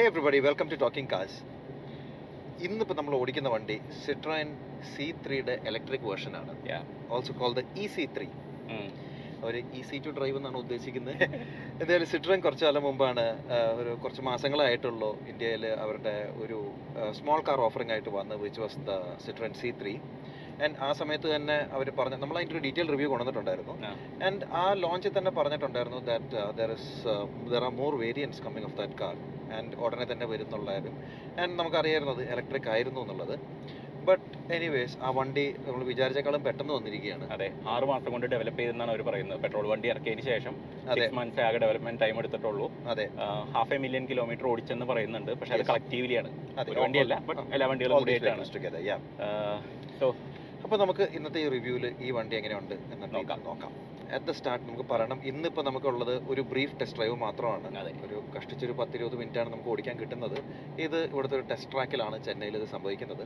Hey 0.00 0.04
everybody 0.10 0.38
welcome 0.46 0.66
to 0.72 0.76
talking 0.82 1.10
cars 1.12 1.38
ഇന്നിപ്പോൾ 2.66 2.96
നമ്മൾ 2.98 3.14
ഓടിക്കുന്ന 3.18 3.48
വണ്ടി 3.54 3.74
സിട്രോയിൻ 4.04 4.48
സി 4.92 5.06
ത്രീയുടെ 5.24 5.54
ഇലക്ട്രിക് 5.68 6.06
വേർഷൻ 6.10 6.32
ആണ്. 6.38 6.52
Also 7.14 7.32
call 7.40 7.52
the 7.58 7.62
E 7.82 7.84
C 7.94 8.04
three 8.14 8.28
ഒരു 9.48 9.58
ഇ 9.78 9.80
സി 9.88 9.98
ടു 10.04 10.10
ഡ്രൈവ് 10.18 10.36
എന്നാണ് 10.40 10.58
ഉദ്ദേശിക്കുന്നത്. 10.62 11.24
എന്തായാലും 11.80 12.08
സിട്രോൻ 12.12 12.40
കുറച്ച് 12.46 12.64
കാലം 12.66 12.84
മുമ്പാണ് 12.88 13.24
ഒരു 13.80 13.90
കുറച്ച് 14.04 14.22
മാസങ്ങളായിട്ടുള്ളൂ 14.28 15.10
ഇന്ത്യയിൽ 15.32 15.66
അവരുടെ 15.84 16.14
ഒരു 16.44 16.60
സ്മോൾ 17.18 17.42
കാർ 17.48 17.62
ഓഫറിംഗ് 17.66 17.94
ആയിട്ട് 17.96 18.14
വന്ന് 18.18 18.38
which 18.44 18.62
was 18.64 18.80
the 18.88 18.96
Citroen 19.26 19.54
C 19.60 19.72
three 19.82 19.94
and 20.66 20.78
ആ 20.88 20.90
സമയത്ത് 21.00 21.30
തന്നെ 21.34 21.58
അവർ 21.78 21.90
പറഞ്ഞു 22.00 22.20
നമ്മൾ 22.22 22.38
അതിന്റെ 22.40 22.56
ഒരു 22.58 22.64
ഡീറ്റെയിൽ 22.68 22.90
റിവ്യൂ 22.94 23.10
കൊണ്ടുവന്നിട്ടുണ്ടായിരുന്നു. 23.14 23.76
ആൻഡ് 24.28 24.48
ആ 24.62 24.64
ലോഞ്ചിൽ 24.84 25.14
തന്നെ 25.18 25.34
പറഞ്ഞിട്ടുണ്ടായിരുന്നു 25.40 26.00
that 26.10 26.46
there 26.62 26.72
is 26.78 26.90
there 27.52 27.64
are 27.68 27.74
more 27.82 27.94
variants 28.06 28.42
coming 28.46 28.68
of 28.70 28.78
that 28.82 28.98
car 29.04 29.16
and 29.58 29.76
ഉടനെ 29.84 30.06
തന്നെ 30.12 30.26
വരും 30.26 30.30
വരുന്നുള്ളായിരുന്നു 30.32 30.98
ആൻഡ് 31.42 31.58
നമുക്കറിയായിരുന്നത് 31.58 32.22
ഇലക്ട്രിക് 32.32 32.68
ആയിരുന്നു 32.74 33.00
എന്നുള്ളത്. 33.00 33.34
ബട്ട് 34.08 34.52
എനിവേസ് 34.52 34.96
ആ 35.02 35.10
വണ്ടി 35.10 35.44
നമ്മൾ 35.66 35.84
വിചാരിച്ചേക്കാളും 35.84 36.42
പെട്ടെന്ന് 36.44 36.74
വന്നിരിക്കുകയാണ്. 36.74 37.24
അതെ 37.34 37.48
ആറ് 37.72 37.84
മാസം 37.84 38.10
കൊണ്ട് 38.12 38.26
ഡെവലപ്പ് 38.26 38.60
ചെയ്തെന്നാണ് 38.60 38.90
അവർ 38.90 39.02
പറയുന്നത്. 39.08 39.40
പെട്രോൾ 39.40 39.66
വണ്ടി 39.68 39.88
ഇറക്കിയതിന് 39.88 40.24
ശേഷം 40.30 40.54
അതെ. 40.88 41.00
സിക്സ് 41.00 41.14
മന്ത്സ് 41.14 41.40
ആകെ 41.40 41.58
ഡെവലപ്മെന്റ് 41.58 42.00
ടൈം 42.00 42.18
എടുത്തിട്ടുള്ളൂ. 42.18 42.66
അതെ. 42.86 43.06
ഹാഫ് 43.56 43.74
എ 43.74 43.78
മില്യൺ 43.78 44.06
കിലോമീറ്റർ 44.08 44.46
ഓടിച്ചെന്ന് 44.46 44.86
പറയുന്നുണ്ട്. 44.86 45.32
പക്ഷെ 45.40 45.54
അത്. 45.54 45.64
കളക്റ്റീവ്ലിയാണ് 45.70 46.30
അതെ. 46.58 46.70
ഒരു 46.72 46.80
വണ്ടിയല്ല 46.80 47.16
ബട്ട് 47.28 47.42
എല്ലാ 47.52 47.66
വണ്ടികളും 47.66 47.96
അപ്പൊ 47.96 48.04
കൂടിയിട്ടാണ്. 48.04 48.46
സോ 50.00 50.08
അപ്പോൾ 50.64 50.76
നമുക്ക് 50.76 51.04
ഇന്നത്തെ 51.18 51.40
ഈ 51.40 51.48
റിവ്യൂവിൽ 51.48 51.86
ഈ 52.00 52.10
വണ്ടി 52.10 52.36
എങ്ങനെയുണ്ട് 52.36 52.74
എന്ന് 52.94 53.06
നോക്കാം. 53.14 53.40
നോക്കാം. 53.44 53.72
അറ്റ് 54.16 54.26
ദ 54.26 54.32
സ്റ്റാർട്ട് 54.38 54.64
നമുക്ക് 54.68 54.86
പറയണം. 54.92 55.18
ഇന്നിപ്പോൾ 55.30 55.64
നമുക്കുള്ളത് 55.68 56.14
ഒരു 56.32 56.42
ബ്രീഫ് 56.52 56.76
ടെസ്റ്റ് 56.80 56.98
ഡ്രൈവ് 56.98 57.16
മാത്രമാണ്. 57.24 57.66
ഒരു 58.06 58.16
കഷ്ടിച്ചൊരു 58.36 58.74
പത്തിരുപത് 58.80 59.16
മിനിറ്റ് 59.20 59.38
ആണ് 59.42 59.50
നമുക്ക് 59.52 59.70
ഓടിക്കാൻ 59.74 59.96
കിട്ടുന്നത്. 60.00 60.38
ഇത് 60.86 60.98
ഇവിടുത്തെ 61.12 61.36
ഒരു 61.36 61.46
ടെസ്റ്റ് 61.50 61.70
ട്രാക്കിലാണ് 61.72 62.16
ചെന്നൈയിൽ 62.24 62.56
ഇത് 62.60 62.66
സംഭവിക്കുന്നത്. 62.74 63.24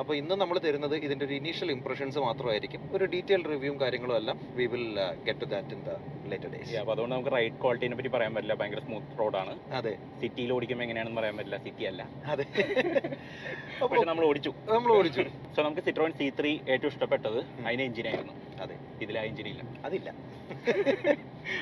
അപ്പോൾ 0.00 0.14
ഇന്ന് 0.22 0.34
നമ്മൾ 0.42 0.58
തരുന്നത് 0.58 0.96
ഇതിന്റെ 1.06 1.24
ഒരു 1.28 1.34
ഇനീഷ്യൽ 1.40 1.70
ഇംപ്രഷൻസ് 1.76 2.18
മാത്രമായിരിക്കും. 2.18 2.82
ഒരു 2.96 3.04
ഡീറ്റെയിൽ 3.14 3.44
റിവ്യൂവും 3.52 3.80
കാര്യങ്ങളും 3.80 4.16
എല്ലാം 4.16 4.38
we 4.58 4.66
will 4.74 4.88
get 5.28 5.40
to 5.40 5.44
that 5.54 5.74
in 5.76 5.82
the 5.88 5.92
later 6.32 6.50
days 6.54 6.76
അപ്പോൾ 6.82 6.92
അതുകൊണ്ട് 6.92 7.14
നമുക്ക് 7.14 7.32
റൈഡ് 7.36 7.56
ക്വാളിറ്റിനെ 7.62 7.96
പറ്റി 7.96 8.08
പറയാൻ 8.08 8.34
പറ്റില്ല. 8.34 8.54
ഭയങ്കര 8.54 8.80
സ്മൂത്ത് 8.88 9.18
റോഡാണ് 9.20 9.54
അതെ. 9.72 9.94
സിറ്റിയിൽ 10.20 10.52
ഓടിക്കുമ്പോൾ 10.52 10.84
എങ്ങനെയാണെന്ന് 10.84 11.20
പറയാൻ 11.20 11.36
പറ്റില്ല. 11.36 11.58
സിറ്റി 11.66 11.84
അല്ല. 11.84 12.02
അതെ. 12.26 12.46
അപ്പോൾ 13.84 14.04
നമ്മൾ 14.06 14.24
ഓടിച്ചു. 14.30 14.50
നമ്മൾ 14.74 14.92
ഓടിച്ചു. 14.98 15.20
സോ 15.56 15.62
നമുക്ക് 15.62 15.82
സിട്രോൺ 15.88 16.12
സി 16.20 16.26
ത്രീ 16.40 16.52
ഏറ്റവും 16.68 16.90
ഇഷ്ടപ്പെട്ടത്. 16.92 17.38
അതിന് 17.66 17.82
എഞ്ചിനായിരുന്നു 17.82 18.34
അതെ 18.64 18.76
ഇതിൽ 19.00 19.16
ആ 19.18 19.22
എഞ്ചിനില്ല. 19.22 19.62
അതില്ല. 19.84 20.08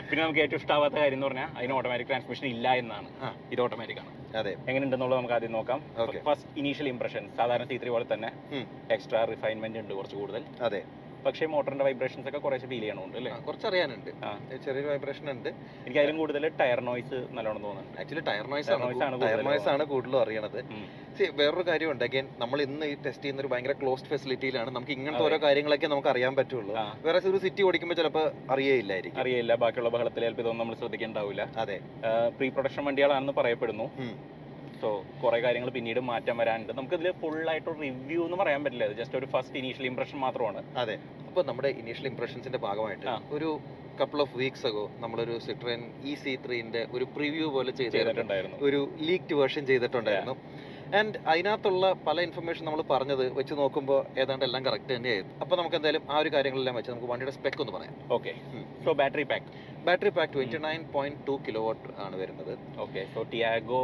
പിന്നെ 0.09 0.21
നമുക്ക് 0.23 0.41
ഏറ്റവും 0.41 0.61
ഇഷ്ടമാവാത്ത 0.63 0.97
കാര്യം 0.97 1.17
എന്ന് 1.19 1.27
പറഞ്ഞാൽ 1.27 1.49
അതിന് 1.59 1.73
ഓട്ടോമാറ്റിക് 1.73 2.09
ട്രാൻസ്മിഷൻ 2.09 2.47
ഇല്ല 2.47 2.75
എന്നാണ്. 2.83 3.09
ഇത് 3.53 3.61
ഓട്ടോമാറ്റിക് 3.61 4.01
ആണ്. 4.05 4.13
അതെ. 4.35 4.53
എങ്ങനെയുണ്ടെന്നുള്ളത് 4.69 5.19
നമുക്ക് 5.19 5.37
ആദ്യം 5.39 5.53
നോക്കാം. 5.53 5.81
ഫസ്റ്റ് 6.29 6.51
ഇനീഷ്യൽ 6.57 6.89
ഇംപ്രഷൻ 6.89 7.25
സാധാരണ 7.39 7.65
സി 7.65 7.79
ത്രീ 7.83 7.91
പോലെ 7.91 8.07
തന്നെ 8.13 8.31
എക്സ്ട്രാ 8.91 9.23
റിഫൈൻമെന്റ് 9.25 9.81
ഉണ്ട് 9.85 9.95
കുറച്ച് 9.95 10.17
കൂടുതൽ. 10.17 10.45
അതെ. 10.61 10.83
പക്ഷേ 11.27 11.47
മോട്ടറിന്റെ 11.55 11.85
വൈബ്രേഷൻസ് 11.89 12.29
ഒക്കെ 12.31 12.41
കുറേശ്ശെ 12.45 12.69
ഫീൽ 12.71 12.83
ചെയ്യണമുണ്ട് 12.85 13.17
അല്ലേ? 13.21 13.33
കുറച്ച് 13.49 13.67
അറിയാനുണ്ട് 13.71 14.11
ചെറിയ 14.23 14.59
ചെറിയൊരു 14.67 14.89
വൈബ്രേഷൻ 14.93 15.27
ഉണ്ട്. 15.35 15.49
എനിക്ക് 15.85 16.01
അതിലും 16.03 16.17
കൂടുതൽ 16.23 16.45
ടയർ 16.61 16.81
നോയ്സ് 16.89 17.19
നല്ലോണം 17.39 17.63
തോന്നുന്നുണ്ട്. 17.67 17.99
ആക്ച്വലി 18.03 18.25
ടയർ 18.31 18.47
നോയ്സ് 18.53 18.71
ആണ് 18.77 19.21
ടയർ 19.25 19.43
നോയ്സ് 19.49 19.69
ആണ് 19.75 19.85
കൂടുതലും 19.93 20.21
അറിയണത്. 20.25 20.59
വേറൊരു 20.59 20.73
കാര്യം 21.21 21.39
വേറൊരു 21.41 21.65
കാര്യമുണ്ട്. 21.71 22.05
അഗൈൻ 22.09 22.27
നമ്മൾ 22.43 22.59
ഇന്ന് 22.67 22.87
ഈ 22.93 22.95
ടെസ്റ്റ് 23.07 23.23
ചെയ്യുന്ന 23.25 23.43
ഒരു 23.45 23.51
ഭയങ്കര 23.53 23.75
ക്ലോസ്ഡ് 23.83 24.11
ഫെസിലിറ്റിയിലാണ് 24.13 24.71
നമുക്ക് 24.77 24.93
ഇങ്ങനത്തെ 24.97 25.25
ഓരോ 25.29 25.39
കാര്യങ്ങളൊക്കെ 25.47 25.89
നമുക്ക് 25.95 26.11
അറിയാൻ 26.15 26.33
പറ്റുള്ളൂ. 26.41 26.75
വേറെ 27.07 27.19
ഒരു 27.33 27.41
സിറ്റി 27.47 27.63
ഓടിക്കുമ്പോൾ 27.69 27.99
ചിലപ്പോൾ 28.01 28.27
അറിയേയില്ലായിരിക്കും. 28.55 29.21
അറിയില്ല 29.25 29.55
ബാക്കിയുള്ള 29.65 29.93
ബഹളത്തിൽ 29.97 30.25
ചിലപ്പോൾ 30.27 30.45
ഇതൊന്നും 30.47 30.63
നമ്മൾ 30.65 30.77
ശ്രദ്ധിക്കേണ്ടാവില്ല 30.83 31.43
അതെ. 31.65 31.79
പ്രീ 32.39 32.49
പ്രൊഡക്ഷൻ 32.57 32.85
വണ്ടികളാണെന്ന് 32.89 33.37
പറയപ്പെടുന്നു. 33.41 33.89
സോ 34.83 34.89
കുറേ 35.23 35.39
കാര്യങ്ങൾ 35.45 35.71
പിന്നീട് 35.77 36.01
മാറ്റം 36.11 36.37
വരാനുണ്ട്. 36.43 36.73
നമുക്ക് 36.79 36.97
ഇതിൽ 36.99 37.11
ഫുൾ 37.23 37.37
ആയിട്ട് 37.53 37.71
റിവ്യൂ 37.83 38.21
എന്ന് 38.27 38.39
പറയാൻ 38.43 38.61
പറ്റില്ല. 38.65 38.87
ജസ്റ്റ് 39.01 39.19
ഒരു 39.21 39.27
ഫസ്റ്റ് 39.35 39.59
ഇനീഷ്യൽ 39.61 39.87
ഇംപ്രഷൻ 39.91 40.19
മാത്രമാണ്. 40.27 40.63
അതെ. 40.83 40.97
അപ്പോൾ 41.29 41.45
നമ്മുടെ 41.51 41.71
ഇനീഷ്യൽ 41.83 42.07
ഇംപ്രഷൻസിന്റെ 42.13 42.61
ഭാഗമായിട്ട് 42.67 43.07
ഒരു 43.37 43.51
കപ്പിൾ 44.01 44.21
ഓഫ് 44.25 44.35
വീക്സ് 44.41 44.67
അഗോ 44.69 44.85
നമ്മളൊരു 45.05 45.35
സിട്രൻ 45.47 45.81
ഇ 46.11 46.13
സി 46.23 46.33
ത്രീന്റെ 46.45 46.83
ഒരു 46.97 47.05
പ്രിവ്യൂ 47.17 47.47
പോലെ 47.57 47.73
ചെയ്തിട്ടുണ്ടായിരുന്നു. 47.81 48.59
ഒരു 48.69 48.81
ലീക്ഡ് 49.09 49.37
വേർഷൻ 49.41 49.65
ചെയ്തിട്ടുണ്ടായിരുന്നു. 49.71 50.37
ആൻഡ് 50.99 51.19
അതിനകത്തുള്ള 51.33 51.87
പല 52.07 52.21
ഇൻഫർമേഷൻ 52.29 52.63
നമ്മൾ 52.69 52.81
പറഞ്ഞത് 52.95 53.25
വെച്ച് 53.39 53.55
നോക്കുമ്പോൾ 53.61 54.01
ഏതാണ്ട് 54.23 54.45
എല്ലാം 54.49 54.63
കറക്റ്റ് 54.67 54.93
തന്നെയായിരുന്നു. 54.97 55.35
അപ്പോൾ 55.43 55.57
നമുക്ക് 55.61 55.77
എന്തായാലും 55.79 56.03
ആ 56.15 56.17
ഒരു 56.23 56.31
കാര്യങ്ങളെല്ലാം 56.35 56.75
വെച്ച് 56.79 56.91
നമുക്ക് 56.93 57.11
വണ്ടിയുടെ 57.13 57.35
സ്പെക്ക് 57.39 57.63
ഒന്ന് 57.65 57.75
പറയാം. 57.77 57.95
Okay 58.17 58.33
so 58.87 58.93
battery 59.01 59.25
pack 59.33 59.47
battery 59.87 60.11
pack 60.17 60.33
twenty 60.35 60.59
nine 60.65 60.83
point 60.93 61.21
two 61.27 61.35
kilowatt 61.67 61.89
ആണ് 62.05 62.17
വരുന്നത് 62.17 62.53
ഓക്കെ 62.85 63.01
സോ 63.15 63.21
ടിയാഗോ 63.31 63.81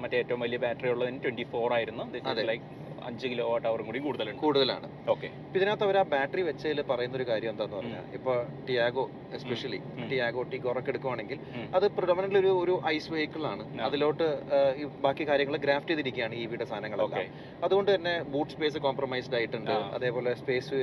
മറ്റേ 0.00 0.16
ഏറ്റവും 0.22 0.40
വലിയ 0.40 0.58
ബാറ്ററി 0.64 0.88
ഉള്ളതിന് 0.94 1.20
ട്വന്റി 1.24 1.44
ഫോർ 1.52 1.68
ആയിരുന്നു. 1.72 2.04
ലൈക്ക് 2.50 2.64
അഞ്ച് 3.08 3.26
കിലോ 3.32 3.44
വാട്ട് 3.50 3.66
അവറും 3.70 3.86
കൂടി 3.90 4.00
കൂടുതലുണ്ട്. 4.06 4.40
കൂടുതലാണ്. 4.44 4.86
ഓക്കെ 5.12 5.28
ഇപ്പൊ 5.46 5.56
ഇതിനകത്ത് 5.60 5.84
അവർ 5.86 5.96
ആ 6.02 6.04
ബാറ്ററി 6.14 6.42
വെച്ചതിൽ 6.48 6.80
പറയുന്ന 6.90 7.16
ഒരു 7.20 7.26
കാര്യം 7.30 7.50
എന്താന്ന് 7.54 7.76
പറഞ്ഞാൽ 7.78 8.04
ഇപ്പൊ 8.18 8.32
ടിയാഗോ 8.68 9.04
എസ്പെഷ്യലി 9.38 9.80
ടിയാഗോ 10.10 10.42
ടിഗോറൊക്കെ 10.52 10.90
എടുക്കുവാണെങ്കിൽ 10.92 11.38
അത് 11.76 11.86
പ്രൊഡമനന്റ് 11.96 12.38
ഒരു 12.42 12.52
ഒരു 12.62 12.74
ഐസ് 12.94 13.10
വെഹിക്കിൾ 13.14 13.42
ആണ്. 13.52 13.64
അതിലോട്ട് 13.88 14.26
ഈ 14.80 14.84
ബാക്കി 15.06 15.24
കാര്യങ്ങൾ 15.30 15.56
ഗ്രാഫ്റ്റ് 15.64 15.92
ചെയ്തിരിക്കുകയാണ് 15.92 16.34
ഈ 16.42 16.44
വീടെ 16.52 16.66
സാധനങ്ങളൊക്കെ 16.72 17.24
അതുകൊണ്ട് 17.66 17.90
തന്നെ 17.94 18.14
ബൂട്ട് 18.32 18.52
സ്പേസ് 18.54 18.78
കോംപ്രമൈസ്ഡ് 18.86 19.36
ആയിട്ടുണ്ട്. 19.40 19.74
അതേപോലെ 19.98 20.32
സ്പേസ് 20.42 20.74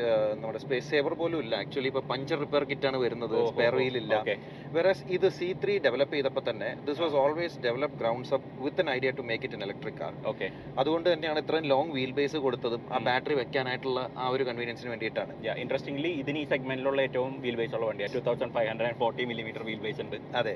നമ്മുടെ 0.41 0.61
സ്പേസ് 0.65 0.87
സേവർ 0.93 1.15
പോലും 1.21 1.39
ഇല്ല. 1.45 1.53
ആക്ച്വലി 1.63 1.91
ഇപ്പൊ 1.93 2.03
പഞ്ചർ 2.13 2.39
റിപ്പയർ 2.45 2.65
കിറ്റ് 2.71 2.87
ആണ് 2.91 2.99
വരുന്നത്. 3.05 3.37
സ്പെയർ 3.51 3.75
വീൽ 3.81 3.97
ഇല്ല. 4.03 4.13
ഓക്കെ 4.21 4.35
വേറെ 4.77 4.93
ഇത് 5.17 5.27
സി 5.39 5.49
ത്രീ 5.63 5.73
ഡെവലപ്പ് 5.87 6.15
ചെയ്തപ്പോൾ 6.17 6.43
തന്നെ 6.49 6.69
this 6.87 6.99
was 7.03 7.15
always 7.23 7.57
develop 7.65 7.97
grounds 8.01 8.33
up 8.37 8.47
with 8.65 8.81
an 8.83 8.89
idea 8.97 9.11
to 9.19 9.25
make 9.29 9.45
it 9.47 9.57
an 9.59 9.63
electric 9.67 9.99
car 10.01 10.13
okay 10.31 10.47
അതുകൊണ്ട് 10.81 11.07
തന്നെയാണ് 11.13 11.41
ഇത്രയും 11.43 11.67
ലോങ് 11.73 11.91
വീൽ 11.97 12.06
ബേസ് 12.19 12.37
കൊടുത്തതും 12.45 12.81
ആ. 12.91 12.97
ബാറ്ററി 13.07 13.35
വെക്കാനായിട്ടുള്ള 13.41 13.99
ആ 14.17 14.27
ഒരു 14.35 14.43
കൺവീനിയൻസിന് 14.49 14.89
വേണ്ടിയിട്ടാണ്. 14.93 15.33
ഇൻട്രസ്റ്റിംഗ്ലി 15.63 16.11
ഇതിന് 16.23 16.39
ഈ 16.43 16.47
സെഗ്മെന്റിലുള്ള 16.53 17.01
ഏറ്റവും 17.07 17.33
വീൽ 17.45 17.57
ബേസ് 17.61 17.75
ഉള്ള 17.77 17.85
വണ്ടിയാണ് 17.91 18.13
two 18.17 18.23
thousand 18.29 18.53
five 18.57 18.69
hundred 18.71 18.89
and 18.91 18.99
forty 19.03 19.25
millimetre 19.31 19.63
wheel 19.69 19.81
base 19.87 20.01
ഉണ്ട്. 20.05 20.17
അതെ. 20.41 20.55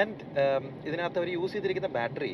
ആൻഡ് 0.00 0.18
ഇതിനകത്ത് 0.88 1.18
അവർ 1.20 1.28
യൂസ് 1.36 1.52
ചെയ്തിരിക്കുന്ന 1.52 1.88
ബാറ്ററി 1.96 2.30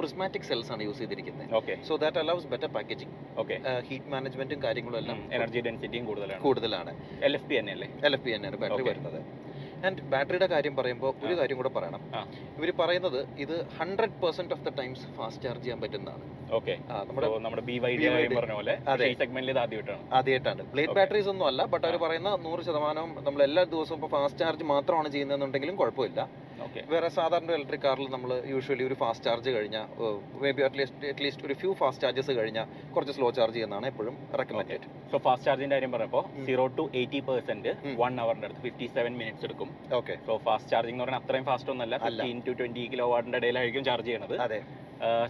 പ്രിസ്മാറ്റിക് 0.00 0.46
സെൽസ് 0.50 0.70
ആണ് 0.74 0.82
യൂസ് 0.88 1.00
ചെയ്തിരിക്കുന്നത്. 1.02 1.48
Okay 1.60 1.74
so 1.88 1.96
that 2.02 2.18
allows 2.22 2.46
better 2.52 2.70
packaging 2.76 3.14
okay 3.42 3.56
heat 3.88 4.10
മാനേജ്മെന്റും 4.14 4.62
കാര്യങ്ങളും 4.66 4.98
എല്ലാം 5.02 5.20
എനർജി 5.38 5.60
ഡെൻസിറ്റിയും 5.68 6.04
കൂടുതലാണ്. 6.10 6.42
കൂടുതലാണ്. 6.48 6.92
എൽ 7.28 7.34
എഫ് 7.38 7.48
പി 7.50 7.56
തന്നെയല്ലേ 7.60 7.88
എൽ 8.08 8.14
എഫ് 8.18 8.24
പി 8.26 8.32
തന്നെയാണ് 8.36 8.60
ബാറ്ററി 8.64 8.86
വരുന്നത്. 8.90 9.18
ആൻഡ് 9.86 10.02
ബാറ്ററിയുടെ 10.12 10.46
കാര്യം 10.46 10.76
പറയുമ്പോൾ 10.76 11.12
ഒരു 11.26 11.34
കാര്യം 11.40 11.56
കൂടെ 11.56 11.70
പറയണം. 11.76 12.00
ഇവർ 12.58 12.72
പറയുന്നത് 12.80 13.18
ഇത് 13.44 13.56
hundred 13.78 14.16
percent 14.22 14.54
of 14.54 14.64
the 14.68 14.72
times 14.80 15.04
fast 15.16 15.42
charge 15.44 15.64
ചെയ്യാൻ 15.64 15.80
പറ്റുന്നതാണ്. 15.80 16.24
ആദ്യമായിട്ടാണ്. 20.18 20.62
പ്ലേറ്റ് 20.72 20.74
ബ്ലേഡ് 20.74 20.94
ബാറ്ററീസ് 20.98 21.28
ഒന്നും 21.28 21.46
അല്ല 21.46 21.64
ബട്ട് 21.74 21.86
അവർ. 21.86 21.96
പറയുന്ന 22.04 22.30
നൂറ് 22.46 22.62
ശതമാനവും 22.68 23.10
നമ്മൾ 23.26 23.42
എല്ലാ 23.42 23.62
ദിവസവും 23.74 23.98
ഇപ്പോൾ 23.98 24.10
ഫാസ്റ്റ് 24.16 24.40
ചാർജ് 24.44 24.64
മാത്രമാണ് 24.74 25.08
ചെയ്യുന്നതെന്നുണ്ടെങ്കിലും 25.16 25.76
കുഴപ്പമില്ല. 25.76 26.20
വേറെ 26.92 27.08
സാധാരണ 27.16 27.50
ഇലക്ട്രിക് 27.58 27.84
കാറിൽ 27.84 28.08
നമ്മൾ 28.14 28.30
യൂഷ്വലി 28.52 28.84
ഒരു 28.88 28.96
ഫാസ്റ്റ് 29.02 29.26
ചാർജ് 29.28 29.50
കഴിഞ്ഞാൽ 29.56 29.86
maybe 30.56 30.62
at least 30.66 31.08
at least 31.12 31.44
ഒരു 31.48 31.54
ഫ്യൂ 31.60 31.70
ഫാസ്റ്റ് 31.80 32.04
ചാർജസ് 32.04 32.32
കഴിഞ്ഞാൽ 32.38 32.66
കുറച്ച് 32.94 33.14
സ്ലോ 33.18 33.28
ചാർജ് 33.38 33.56
ചെയ്യുന്നതാണ് 33.56 33.86
എപ്പോഴും 33.92 34.16
റെക്കമെൻഡഡ് 34.40 34.88
സോ 35.12 35.18
ഫാസ്റ്റ് 35.26 35.46
ചാർജിന്റെ 35.48 35.76
കാര്യം 35.76 35.92
പറഞ്ഞപ്പോൾ. 35.94 36.24
Zero 36.48 36.64
to 36.78 36.84
eighty 37.00 37.20
percent. 37.28 37.72
One 38.02 38.20
അവറിന്റെ 38.24 38.48
അടുത്ത് 38.48 38.62
ഫിഫ്റ്റി 38.66 38.88
സെവൻ 38.96 39.14
മിനിറ്റ്സ് 39.20 39.46
എടുക്കും 39.48 39.70
ഓക്കെ 40.00 40.16
സോ 40.26 40.34
ഫാസ്റ്റ് 40.48 40.72
ചാർജിംഗ് 40.74 40.96
എന്ന് 40.96 41.06
പറഞ്ഞാൽ 41.06 41.22
അത്രയും 41.24 41.46
ഫാസ്റ്റ് 41.50 41.72
ഒന്നല്ല. 41.74 41.96
ഫിഫ്റ്റീൻ 42.06 42.40
ടു 42.48 42.54
ട്വന്റി 42.60 42.84
കിലോ 42.94 43.06
വാട്ടിന്റെ 43.14 43.40
ഇടയിലായിരിക്കും 43.42 43.84
ചാർജ് 43.90 44.08
ചെയ്യുന്നത് 44.10 44.36
അതെ 44.46 44.60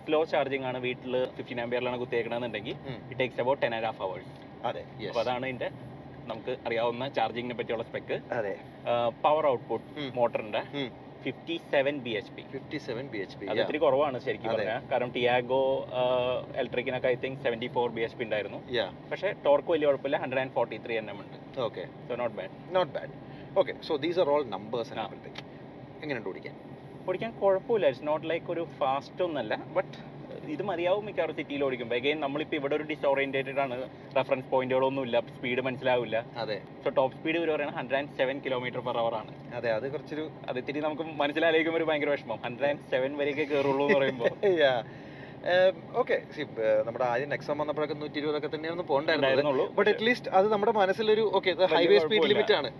സ്ലോ 0.04 0.20
ചാർജിംഗ് 0.32 0.66
ആണ് 0.70 0.78
വീട്ടിൽ 0.86 1.12
ഫിഫ്റ്റീൻ 1.36 1.60
ആംബിയറിലാണ് 1.64 1.98
കുത്തിയേക്കണമെന്നുണ്ടെങ്കിൽ. 2.02 2.76
It 3.10 3.20
takes 3.22 3.40
about 3.44 3.60
ten 3.64 3.74
and 3.78 3.88
half 3.90 4.02
hours 4.06 4.32
അതെ. 4.70 4.82
അപ്പോൾ 5.10 5.22
അതാണ് 5.24 5.44
ഇതിന്റെ 5.52 5.70
നമുക്ക് 6.26 6.52
അറിയാവുന്ന 6.69 7.04
ചാർജിങ്ങിനെ 7.19 7.54
പറ്റിയുള്ള 7.58 7.84
സ്പെക്ക് 7.90 8.16
അതെ 8.38 8.54
power 9.26 9.44
output 9.52 9.86
മോട്ടറിന്റെ. 10.19 10.62
Fifty 11.25 11.56
seven 11.72 11.94
B 12.06 12.12
H 12.19 12.32
P 12.36 12.42
fifty 12.54 12.78
seven 12.86 13.04
B 13.12 13.19
H 13.25 13.36
P 13.41 13.47
അത് 13.53 13.60
ഇത്തിരി 13.62 13.78
കുറവാണ് 13.84 14.19
ശരിക്കും. 14.26 14.50
പറഞ്ഞാൽ 14.54 14.82
കാരണം 14.92 15.10
Tiago 15.16 15.62
ഇലക്ട്രിക്കിനൊക്കെ 16.62 17.08
I 17.12 17.17
think 17.25 17.40
seventy 17.46 17.69
four 17.76 17.88
B 17.96 18.05
H 18.06 18.19
P 18.20 18.25
ഉണ്ടായിരുന്നു. 18.28 18.61
പക്ഷെ 19.12 19.31
ടോർക്ക് 19.46 19.72
വലിയ 19.75 19.87
കുഴപ്പമില്ല. 19.90 20.19
Hundred 20.25 20.43
and 20.44 20.55
forty 20.58 20.78
three 20.87 20.96
N 21.02 21.08
M 21.14 21.20
ഉണ്ട് 21.25 21.38
okay 21.67 21.84
so 22.08 22.19
not 22.22 22.37
bad 22.40 22.52
not 22.78 22.93
bad 22.99 23.12
okay 23.62 23.75
so 23.88 23.96
these 24.06 24.20
are 24.25 24.31
all 24.34 24.44
numbers. 24.56 24.94
എങ്ങനെയുണ്ട് 26.05 26.31
ഓടിക്കാൻ? 26.32 26.55
ഓടിക്കാൻ 27.08 27.31
കുഴപ്പമില്ല. 27.43 27.87
ഇറ്റ്സ് 27.90 28.06
നോട്ട് 28.11 28.26
ലൈക്ക് 28.31 28.49
ഒരു 28.55 28.64
ഫാസ്റ്റ് 28.81 29.22
ഒന്നല്ല. 29.28 29.55
ബട്ട് 29.78 29.94
ഇത് 30.55 30.62
മതിയാവും 30.70 31.05
മിക്കവാറും 31.08 31.37
സിറ്റിയിൽ 31.38 31.64
ഓടിക്കുമ്പോൾ 31.67 31.97
അഗൈൻ 32.00 32.19
നമ്മളിപ്പോൾ 32.25 32.56
ഇവിടെ 32.61 32.75
ഒരു 32.79 32.87
ഡിസോറിയന്റേറ്റഡ് 32.93 33.61
ആണ്. 33.64 33.76
റെഫറൻസ് 34.19 34.49
പോയിന്റുകളൊന്നും 34.55 35.05
ഇല്ല 35.08 35.20
സ്പീഡ് 35.37 35.62
മനസ്സിലാവില്ല. 35.69 36.17
അതെ. 36.43 36.58
സോ 36.85 36.91
ടോപ്പ് 36.99 37.17
സ്പീഡ് 37.19 37.38
ഇവർ 37.41 37.50
പറയുന്നത് 37.55 37.79
hundred 37.81 37.99
and 38.00 38.14
seven 38.20 38.38
kilometre 38.47 38.81
per 38.88 38.99
hour 39.05 39.14
ആണ്. 39.23 39.32
അതെ 39.58 39.70
അത് 39.79 39.87
കുറച്ചൊരു 39.93 40.26
അത് 40.49 40.58
ഇത്തിരി 40.62 40.81
നമുക്ക് 40.81 41.06
മനസ്സിലായിരിക്കും 41.23 41.76
ഒരു 41.81 41.85
ഭയങ്കര 41.91 42.11
വിഷമം. 42.17 42.41
ഹൺഡ്രഡ് 42.47 42.70
ആൻഡ് 42.73 42.85
സെവൻ 42.94 43.17
വരെയൊക്കെ 43.23 43.47
കയറുള്ളൂ 43.55 43.87
എന്ന് 43.87 43.99
പറയുമ്പോൾ 44.00 44.35
ഓക്കെ. 45.94 46.22
നമ്മുടെ 46.87 47.04
ആദ്യം 47.04 47.28
നെക്സം 47.28 47.58
വന്നപ്പോഴൊക്കെ 47.58 47.94
നൂറ്റി 47.94 48.19
ഇരുപതൊക്കെ 48.19 48.46
തന്നെയായിരുന്നു 48.46 48.94
ഒന്ന് 48.94 49.12
ഉണ്ടായിരുന്നുള്ളൂ. 49.12 49.75
ബട്ട് 49.75 49.90
അറ്റ്ലീസ്റ്റ് 49.90 50.28
അത് 50.31 50.52
നമ്മുടെ 50.52 50.72
മനസ്സിലൊരു 50.72 51.31
ഓക്കെ 51.34 51.50
ഹൈവേ 51.64 51.98
സ്പീഡ് 51.98 52.22
ലിമിറ്റ് 52.28 52.54
ആണ്. 52.54 52.72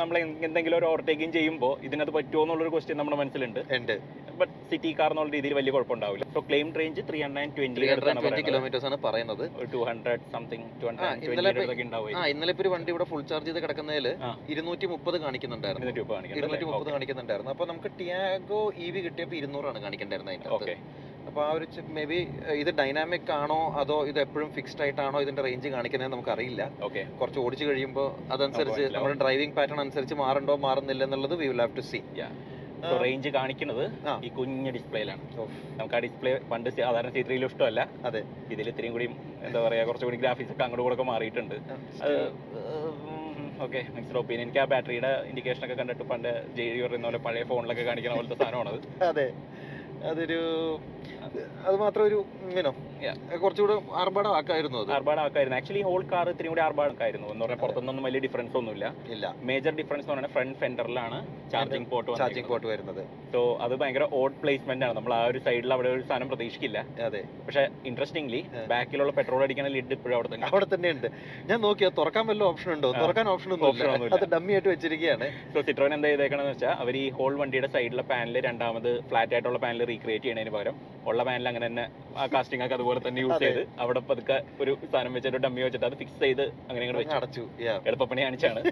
നമ്മൾ 0.00 0.18
എന്തെങ്കിലും 0.18 0.78
ഒരു 0.78 0.86
ഓവർടേക്കിംഗ് 0.86 1.32
ചെയ്യുമ്പോൾ 1.32 1.84
ഇതിനകത്ത് 1.84 2.12
പറ്റുമോ 2.12 2.42
എന്നുള്ളൊരു 2.42 2.70
ക്വസ്റ്റ്യൻ 2.70 2.98
നമ്മുടെ 2.98 3.16
മനസ്സിലുണ്ട്. 3.16 3.60
ഉണ്ട്. 3.70 3.98
ബട്ട് 4.34 4.52
സിറ്റി 4.70 4.96
കാർ 4.98 5.10
എന്നുള്ള 5.10 5.32
രീതിയിൽ 5.32 5.54
വലിയ 5.54 5.72
കുഴപ്പമുണ്ടാവില്ല. 5.72 6.24
So 6.34 6.40
claim 6.40 6.74
range 6.74 7.00
three 7.10 7.22
hundred 7.22 8.16
twenty 8.22 8.42
kilometres 8.46 8.86
ആണ് 8.86 8.96
പറയുന്നത്. 8.96 9.72
ടു 9.72 9.76
ഹൺഡ്രഡ് 9.76 10.20
സംതിങ് 10.32 10.62
ഇന്നലെ 11.24 11.50
ഇപ്പൊ- 11.50 11.64
ഒരു 12.60 12.68
വണ്ടി 12.68 12.90
ഇവിടെ 12.90 13.04
ഫുൾ 13.04 13.22
ചാർജ് 13.22 13.46
ചെയ്ത് 13.46 13.62
കിടക്കുന്നതിൽ. 13.62 14.08
ഇരുന്നൂറ്റി 14.48 14.86
മുപ്പത് 14.86 15.20
കാണിക്കുന്നുണ്ടായിരുന്നു. 15.20 15.86
ഇരുന്നൂറ്റി 15.86 16.64
മുപ്പത് 16.64 16.78
മുപ്പത് 16.78 16.92
കാണിക്കുന്നുണ്ടായിരുന്നു. 16.92 17.50
അപ്പൊ 17.50 17.66
നമുക്ക് 17.66 17.90
ടിയാഗോ 18.00 18.72
ഇ 18.76 18.90
വി 18.90 19.00
കിട്ടിയപ്പോൾ 19.00 19.36
ഇരുന്നൂറാണ് 19.36 19.82
കാണിക്കണ്ടായിരുന്നത് 19.82 20.36
അതിന്റെ 20.36 20.50
ഓക്കെ 21.20 21.28
അപ്പൊ 21.28 21.40
ആ 21.46 21.50
ഒരു 21.56 21.66
മേ 21.96 22.02
ബി 22.10 22.18
ഇത് 22.62 22.70
ഡൈനാമിക് 22.80 23.30
ആണോ 23.40 23.58
അതോ 23.80 23.96
ഇത് 24.10 24.18
എപ്പോഴും 24.24 24.48
ഫിക്സ്ഡ് 24.56 24.82
ആയിട്ടാണോ 24.84 25.18
ഇതിന്റെ 25.24 25.42
റേഞ്ച് 25.46 25.68
കാണിക്കുന്നത് 25.74 26.12
നമുക്കറിയില്ല. 26.14 26.62
ഓക്കെ 26.86 27.02
കുറച്ച് 27.18 27.40
ഓടിച്ചു 27.44 27.64
കഴിയുമ്പോൾ 27.70 28.08
അതനുസരിച്ച് 28.34 28.84
നമ്മുടെ 28.94 29.16
ഡ്രൈവിംഗ് 29.22 29.54
പാറ്റേൺ 29.58 29.80
അനുസരിച്ച് 29.84 30.16
മാറണ്ടോ 30.22 30.54
മാറുന്നില്ല 30.66 31.04
എന്നുള്ളത് 31.08 31.34
we 31.42 31.48
will 31.52 31.62
have 31.64 31.76
to 31.78 31.84
see 31.90 32.00
ya 32.20 32.28
range 33.04 33.30
കാണിക്കുന്നത് 33.36 33.82
ഈ 34.26 34.28
കുഞ്ഞ 34.36 34.68
ഡിസ്പ്ലേയിലാണ്. 34.76 35.22
നമുക്ക് 35.78 35.96
ആ 35.96 36.00
ഡിസ്പ്ലേ 36.04 36.32
പണ്ട് 36.52 36.68
സാധാരണ 36.76 37.10
സി 37.16 37.22
ത്രീയിൽ 37.28 37.44
ഇഷ്ടമല്ല. 37.48 37.80
അതെ. 38.08 38.22
ഇതിൽ 38.54 38.68
ഇത്രയും 38.72 38.92
കൂടി 38.94 39.06
എന്താ 39.46 39.58
പറയാ 39.66 39.82
കുറച്ചുകൂടി 39.88 40.18
ഗ്രാഫിക്സ് 40.22 40.52
ഒക്കെ 40.54 40.64
അങ്ങോട്ട് 40.66 40.84
കൂടെ 40.86 41.06
മാറിയിട്ടുണ്ട്. 41.10 41.56
ഓക്കെ 43.66 43.80
മിക്സ്ഡ് 43.96 44.18
ഒപ്പീനിയൻ 44.20 44.46
എനിക്ക് 44.46 44.60
ആ 44.62 44.66
ബാറ്ററിയുടെ 44.72 45.10
ഇൻഡിക്കേഷൻ 45.30 45.64
ഒക്കെ 45.66 45.76
കണ്ടിട്ട് 45.80 46.04
പണ്ട് 46.12 46.30
ജെ 46.58 46.66
ഡി 46.74 46.80
പറയുന്ന 46.84 47.06
പോലെ 47.08 47.20
പഴയ 47.26 47.42
ഫോണിലൊക്കെ 47.50 47.84
കാണിക്കുന്ന 47.90 48.16
പോലത്തെ 48.20 48.38
സാധനമാണത്. 48.42 48.80
അതെ. 49.10 49.26
അതൊരു 50.10 50.40
അത് 51.68 51.76
മാത്രം 51.76 52.04
ഒരു 52.04 52.18
Yeah. 53.04 53.14
കുറച്ചുകൂടെ 53.42 53.74
ആർഭാടമാക്കായിരുന്നു 54.00 54.78
അത്. 54.78 54.90
ആർഭാടമാക്കായിരുന്നു. 54.92 55.56
ആക്ച്വലി 55.58 55.82
ഹോൾ 55.82 56.02
കാർ 56.12 56.28
ഇത്തിരി 56.30 56.48
കൂടി 56.48 56.60
ആർഭാടമാക്കായിരുന്നു. 56.60 57.28
എന്ന് 57.32 57.42
പറഞ്ഞാൽ 57.44 57.60
പുറത്തുനിന്നൊന്നും 57.62 58.04
വലിയ 58.04 58.20
ഡിഫറൻസ് 58.20 58.56
ഒന്നുമില്ല. 58.56 58.86
ഇല്ല. 59.14 59.26
മേജർ 59.42 59.72
ഡിഫറൻസ് 59.78 60.04
എന്ന് 60.04 60.14
പറഞ്ഞാൽ 60.14 60.32
ഫ്രണ്ട് 60.36 60.58
ഫെൻഡറിലാണ് 60.58 61.18
ചാർജിംഗ് 61.52 61.88
പോർട്ട് 61.90 62.16
ചാർജിംഗ് 62.18 62.48
പോർട്ട് 62.48 62.66
വരുന്നത്. 62.66 63.00
സോ 63.32 63.58
അത് 63.60 63.74
ഭയങ്കര 63.82 64.06
ഓഡ് 64.12 64.34
പ്ലേസ്മെന്റ് 64.42 64.84
ആണ്. 64.84 64.94
നമ്മൾ 64.94 65.14
ആ 65.14 65.24
ഒരു 65.24 65.38
സൈഡിൽ 65.38 65.72
അവിടെ 65.76 65.88
ഒരു 65.88 66.02
സാധനം 66.02 66.28
പ്രതീക്ഷിക്കില്ല. 66.28 66.78
അതെ. 67.06 67.22
പക്ഷെ 67.46 67.68
ഇൻട്രസ്റ്റിംഗ്ലി 67.84 68.40
ബാക്കിലുള്ള 68.74 69.12
പെട്രോൾ 69.12 69.42
അടിക്കുന്ന 69.46 69.70
ലിഡ് 69.76 69.92
ഇപ്പോഴും 69.98 70.16
അവിടെ 70.16 70.28
തന്നെ 70.34 70.46
അവിടെ 70.52 70.68
തന്നെ 70.74 70.90
ഉണ്ട്. 70.90 71.08
ഞാൻ 71.50 71.60
നോക്കിയാ 71.60 71.90
തുറക്കാൻ 72.00 72.26
വല്ല 72.26 72.44
ഓപ്ഷൻ 72.50 72.72
ഉണ്ടോ? 72.72 72.90
തുറക്കാൻ 73.02 73.28
ഓപ്ഷൻ 73.28 73.52
ഒന്നും. 73.52 74.12
അത് 74.18 74.26
ഡമ്മി 74.34 74.52
ആയിട്ട് 74.52 74.68
വെച്ചിരിക്കുകയാണ്. 74.68 75.28
സോ 75.54 75.60
സിട്രോൻ 75.70 75.94
എന്താ 75.94 76.08
ചെയ്തേക്കണെന്ന് 76.08 76.50
വെച്ചാൽ 76.50 76.74
അവർ 76.84 76.96
ഈ 76.96 77.10
ഹോൾ 77.10 77.34
വണ്ടിയുടെ 77.42 77.70
സൈഡിലെ 77.76 78.02
പാനൽ 78.12 78.40
രണ്ടാമത് 78.48 79.00
ഫ്ലാറ്റ് 79.10 79.34
ആയിട്ടുള്ള 79.34 79.58
പാനൽ 79.58 79.84
റീക്രിയേറ്റ് 79.92 80.24
ചെയ്യുന്നതിന് 80.24 80.54
പകരം 80.58 80.76
ഉള്ള 81.08 81.22
പാനൽ 81.22 81.48
അങ്ങനെ 81.48 81.66
തന്നെ 81.66 81.84
ആ 82.16 82.24
കാസ്റ്റിംഗ് 82.26 82.64
ഒക്കെ 82.64 82.74
അതുപോലെ 82.74 83.00
തന്നെ 83.06 83.20
യൂസ്. 83.20 83.40
ചെയ്ത് 83.40 83.62
അവിടെ 83.78 84.00
പതുക്കെ 84.00 84.36
ഒരു 84.60 84.72
സാധനം 84.92 85.14
വെച്ചിട്ട് 85.14 85.36
ഡമ്മി 85.36 85.62
വെച്ചിട്ട് 85.62 85.86
അത് 85.86 85.96
ഫിക്സ് 85.96 86.20
ചെയ്ത് 86.20 86.44
അങ്ങനെ 86.68 86.98
വെച്ചു. 86.98 87.16
അടച്ചു. 87.16 87.44
എളുപ്പപ്പണി 87.90 88.22
കാണിച്ചാണ്. 88.22 88.62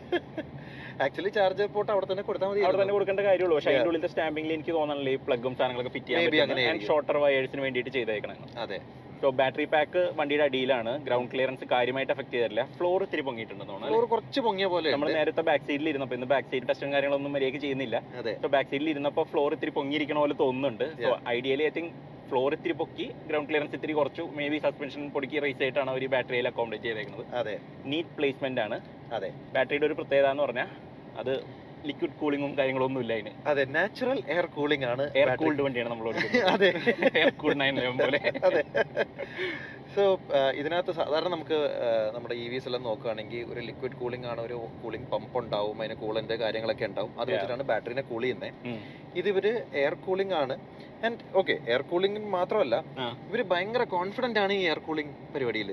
ആക്ച്വലി 1.05 1.29
ചാർജ് 1.29 1.65
പോട്ട് 1.75 1.91
അവിടെ 1.93 2.07
തന്നെ 2.07 2.23
കൊടുത്താൽ 2.23 2.49
മതി 2.49 2.63
അവിടെ 2.65 2.79
തന്നെ 2.83 2.93
കൊടുക്കേണ്ട 2.93 3.21
കാര്യമുള്ളൂ. 3.21 3.57
പക്ഷേ. 3.57 3.71
അതിന്റെ 3.71 3.91
ഉള്ളിലത്തെ 3.91 4.13
സ്റ്റാമ്പിംഗിൽ 4.15 4.53
എനിക്ക് 4.53 4.75
തോന്നണില്ല 4.79 5.11
ഈ 5.11 5.19
പ്ലഗും 5.27 5.55
സാധനങ്ങളൊക്കെ 5.59 5.93
ഫിറ്റ് 5.99 6.07
ചെയ്യാൻ 6.07 6.81
ഷോർട്ടർ 6.89 7.19
വയേഴ്സിന് 7.25 7.63
വേണ്ടിയിട്ട് 7.67 7.91
ചെയ്തേക്കണം. 7.91 8.39
അതെ. 8.65 8.79
സോ 9.23 9.29
ബാറ്ററി 9.39 9.65
പാക്ക് 9.75 10.01
വണ്ടിയുടെ 10.19 10.45
അടിയിലാണ്. 10.49 10.93
ഗ്രൗണ്ട് 11.07 11.31
ക്ലിയറൻസ് 11.33 11.65
കാര്യമായിട്ട് 11.73 12.13
എഫക്ട് 12.13 12.33
ചെയ്തിട്ടില്ല. 12.35 12.65
ഫ്ലോർ 12.79 13.03
ഇത്തിരി 13.03 13.23
പൊങ്ങിയിട്ടുണ്ടെന്ന് 13.29 14.09
കുറച്ച് 14.13 14.41
പൊങ്ങിയ 14.41 14.67
പോലെ 14.75 14.91
നമ്മൾ 14.95 15.09
നേരത്തെ 15.19 15.43
ബാക്ക് 15.49 15.65
സൈഡിൽ 15.69 15.89
ഇരുന്നപ്പോൾ 15.89 16.15
ഇന്ന് 16.15 16.27
ബാക്ക് 16.35 16.49
സൈഡ് 16.53 16.69
ടെസ്റ്റും 16.69 16.93
കാര്യങ്ങളൊന്നും 16.93 17.33
മര്യാദയ്ക്ക് 17.37 17.63
ചെയ്യുന്നില്ല. 17.65 17.97
സോ 18.43 18.49
ബാക്ക് 18.49 18.71
സൈഡിൽ 18.73 18.91
ഇരുന്നപ്പോൾ 18.95 19.27
ഫ്ലോർ 19.33 19.53
ഇത്തിരി 19.57 19.71
പൊങ്ങിയിരിക്കണ 19.71 20.19
പോലെ 20.25 20.37
തോന്നുന്നുണ്ട്. 20.45 20.87
So 21.03 21.11
ideally 21.37 21.63
I 21.63 21.73
think 21.79 21.93
floor 22.31 22.53
ഇത്തിരി 22.55 22.73
പൊക്കി 22.73 23.07
ഗ്രൗണ്ട് 23.29 23.49
ക്ലിയറൻസ് 23.51 23.75
ഇത്തിരി 23.75 23.93
കുറച്ചു 23.93 24.23
മേ 24.39 24.49
ബി 24.49 24.59
സസ്പെൻഷൻ 24.59 25.11
പൊടിക്ക് 25.11 25.43
റേസ് 25.43 25.63
ആയിട്ടാണ് 25.63 25.91
അവർ 25.91 26.05
ബാറ്ററിയിൽ 26.15 26.49
അക്കോമഡേറ്റ് 26.49 26.85
ചെയ്തേക്കുന്നത്. 26.85 27.25
അതെ. 27.35 27.55
നീറ്റ് 27.85 28.15
പ്ലേസ്മെന്റ് 28.19 28.61
ആണ്. 28.61 28.79
അതെ. 29.13 29.31
ബാറ്ററിയുടെ 29.55 29.87
ഒരു 29.87 29.95
പ്രത്യേകത 29.95 30.31
എന്ന് 30.31 30.43
പറഞ്ഞാൽ 30.43 30.69
അത് 31.17 31.33
ലിക്വിഡ് 31.87 32.17
കൂളിങ്ങും 32.21 32.59
കാര്യങ്ങളൊന്നും 32.59 33.01
ഇല്ല 33.01 33.13
അതിന്. 33.13 33.33
അതെ 33.47 33.65
നാച്ചുറൽ 33.65 34.23
എയർ 34.29 34.47
കൂളിംഗ് 34.47 34.85
ആണ് 34.85 35.05
എയർ 35.17 35.29
കൂൾഡ് 35.37 35.63
വണ്ടിയാണ് 35.63 35.91
നമ്മൾ 35.91 36.09
അതെ. 36.55 36.71
എയർ 37.21 37.31
കൂൾഡ് 37.37 37.61
നയൻ 37.61 37.97
പോലെ. 37.99 38.21
അതെ. 38.45 38.63
സോ 39.99 40.05
ഇതിനകത്ത് 40.61 40.93
സാധാരണ 40.99 41.29
നമുക്ക് 41.35 41.57
നമ്മുടെ 42.15 42.35
ഇ 42.43 42.45
വിസ് 42.53 42.67
എല്ലാം 42.69 42.83
നോക്കുകയാണെങ്കിൽ 42.89 43.41
ഒരു 43.53 43.61
ലിക്വിഡ് 43.69 43.97
കൂളിംഗ് 44.01 44.29
ആണ് 44.33 44.41
ഒരു 44.47 44.57
കൂളിംഗ് 44.83 45.09
പമ്പ് 45.13 45.37
ഉണ്ടാവും 45.41 45.79
അതിന് 45.83 45.97
കൂളിന്റെ 46.03 46.37
കാര്യങ്ങളൊക്കെ 46.43 46.85
ഉണ്ടാവും 46.91 47.13
അത്. 47.21 47.29
വെച്ചിട്ടാണ് 47.33 47.65
ബാറ്ററിനെ 47.71 48.05
കൂൾ 48.11 48.23
ചെയ്യുന്നത്. 48.25 48.53
ഇത് 49.21 49.29
ഇവർ 49.33 49.47
എയർ 49.81 49.95
കൂളിംഗ് 50.07 50.35
ആണ് 50.43 50.55
ആൻഡ് 51.07 51.25
ഓക്കെ 51.41 51.55
എയർ 51.71 51.83
കൂളിംഗ് 51.93 52.21
മാത്രമല്ല. 52.37 52.77
ഇവർ 53.29 53.43
ഭയങ്കര 53.53 53.83
കോൺഫിഡന്റ് 53.97 54.41
ആണ് 54.45 54.53
ഈ 54.61 54.63
എയർ 54.71 54.81
കൂളിംഗ് 54.89 55.15
പരിപാടിയിൽ. 55.35 55.71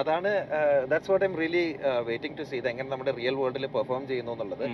അതാണ് 0.00 0.32
that's 0.92 1.12
what 1.12 1.24
I'm 1.28 1.34
really 1.42 1.64
waiting 2.10 2.36
to 2.40 2.46
see 2.50 2.58
ഇത് 2.62 2.68
എങ്ങനെ 2.72 2.88
നമ്മുടെ 2.94 3.14
റിയൽ 3.20 3.36
വേൾഡിൽ 3.42 3.66
പെർഫോം 3.76 4.04
ചെയ്യുന്നു 4.12 4.34
എന്നുള്ളത് 4.36 4.66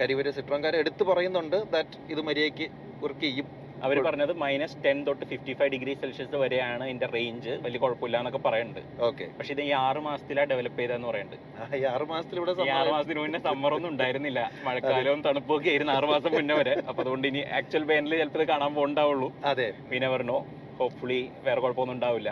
കരിവര് 0.00 0.32
സിട്രോൻകാരെ 0.38 0.80
എടുത്തു 0.84 1.06
പറയുന്നുണ്ട് 1.12 1.58
ദാറ്റ് 1.76 1.98
ഇത് 2.14 2.22
മര്യാദയ്ക്ക് 2.30 2.68
വർക്ക് 3.04 3.24
ചെയ്യും 3.26 3.48
അവർ 3.84 3.96
പറഞ്ഞത് 4.06 4.32
മൈനസ് 4.42 4.76
ടെൻ 4.84 4.98
തൊട്ട് 5.06 5.24
ഫിഫ്റ്റി 5.30 5.52
ഫൈവ് 5.58 5.70
ഡിഗ്രി 5.74 5.94
സെൽഷ്യസ് 6.02 6.38
വരെയാണ് 6.42 6.84
ഇതിന്റെ 6.84 7.08
റേഞ്ച് 7.16 7.52
വലിയ 7.64 7.80
കുഴപ്പമില്ല 7.84 8.16
എന്നൊക്കെ 8.22 8.40
പറയുന്നുണ്ട്. 8.46 8.82
ഓക്കെ 9.08 9.26
പക്ഷെ 9.38 9.52
ഇത് 9.56 9.62
ഈ 9.62 9.70
ആറ് 9.82 10.02
മാസത്തിലാണ് 10.08 10.50
ഡെവലപ്പ് 10.52 10.80
ചെയ്തതെന്ന് 10.80 11.08
പറയുന്നുണ്ട്. 11.08 11.38
ഈ 11.78 11.84
ആറ് 11.94 12.06
മാസത്തിൽ 12.12 12.38
ഇവിടെ 12.38 12.54
ഈ 12.68 12.72
ആറ് 12.78 12.90
മാസത്തിന് 12.94 13.20
മുന്നേ 13.20 13.40
സമ്മറൊന്നും 13.48 13.90
ഉണ്ടായിരുന്നില്ല. 13.90 14.40
മഴക്കാലവും 14.68 15.22
തണുപ്പും 15.28 15.54
ഒക്കെ 15.56 15.70
ആയിരുന്നു 15.70 15.94
ആറ് 15.96 16.08
മാസം 16.14 16.32
മുന്നേ 16.32 16.56
വരെ. 16.60 16.74
അപ്പൊ 16.88 17.00
അതുകൊണ്ട് 17.04 17.28
ഇനി 17.30 17.42
ആക്ച്വൽ 17.60 17.84
വേനൽ 17.92 18.14
ചിലപ്പോൾ 18.20 18.42
ഇത് 18.42 18.52
കാണാൻ 18.52 18.72
പോകണ്ടാവുള്ളൂ 18.74 19.30
അതെ. 19.52 19.68
പിന്നെ 19.90 20.08
പറഞ്ഞു 20.14 20.32
നോ 20.32 20.38
ഹോപ്പ്ഫുള്ളി 20.80 21.20
വേറെ 21.46 21.60
കുഴപ്പമൊന്നും 21.60 21.96
ഉണ്ടാവില്ല. 21.96 22.30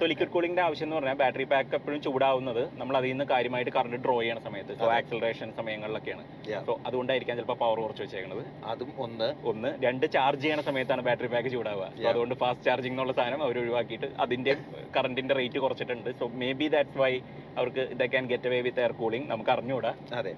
സോ 0.00 0.06
ലിക്വിഡ് 0.10 0.32
കൂളിംഗിന്റെ 0.34 0.62
ആവശ്യം 0.66 0.86
എന്ന് 0.86 0.96
പറഞ്ഞാൽ 0.96 1.16
ബാറ്ററി 1.20 1.44
പാക്ക് 1.50 1.74
എപ്പോഴും 1.78 1.98
ചൂടാവുന്നത് 2.04 2.60
നമ്മൾ 2.80 2.94
അതിൽ 2.98 3.10
നിന്ന് 3.12 3.24
കാര്യമായിട്ട് 3.32 3.72
കറണ്ട് 3.76 3.96
ഡ്രോ 4.04 4.14
ചെയ്യുന്ന 4.20 4.42
സമയത്ത്. 4.46 4.72
So 4.80 4.86
acceleration 4.98 5.48
സമയങ്ങളിലൊക്കെയാണ്. 5.58 6.22
സോ 6.66 6.74
അതുകൊണ്ടായിരിക്കാം 6.86 7.36
ചിലപ്പോൾ 7.40 7.58
പവർ 7.62 7.78
കുറച്ച് 7.84 8.02
വെച്ചേക്കുന്നത് 8.04 8.42
അതും 8.72 8.92
ഒന്ന്. 9.06 9.28
ഒന്ന് 9.50 9.70
രണ്ട് 9.86 10.06
ചാർജ് 10.16 10.42
ചെയ്യുന്ന 10.44 10.64
സമയത്താണ് 10.68 11.02
ബാറ്ററി 11.08 11.30
പാക്ക് 11.34 11.50
ചൂടാവുക. 11.56 11.88
സോ 12.02 12.06
അതുകൊണ്ട് 12.12 12.34
ഫാസ്റ്റ് 12.42 12.66
ചാർജിംഗ് 12.68 12.94
എന്നുള്ള 12.96 13.14
സാധനം 13.18 13.42
അവർ 13.46 13.58
ഒഴിവാക്കിയിട്ട് 13.64 14.10
അതിന്റെ 14.26 14.54
കറണ്ടിന്റെ 14.96 15.34
റേറ്റ് 15.40 15.60
കുറച്ചിട്ടുണ്ട്. 15.66 16.10
So 16.20 16.26
may 16.42 16.50
be 16.62 16.68
that's 16.76 16.98
why 17.02 17.12
അവർക്ക് 17.58 17.84
the 18.00 18.06
can 18.14 18.26
get 18.32 18.48
away 18.50 18.60
with 18.68 18.80
air 18.84 18.92
cooling 19.02 19.28
നമുക്ക് 19.30 19.50
അറിഞ്ഞുകൂടാ. 19.56 19.92
അതെ. 20.20 20.32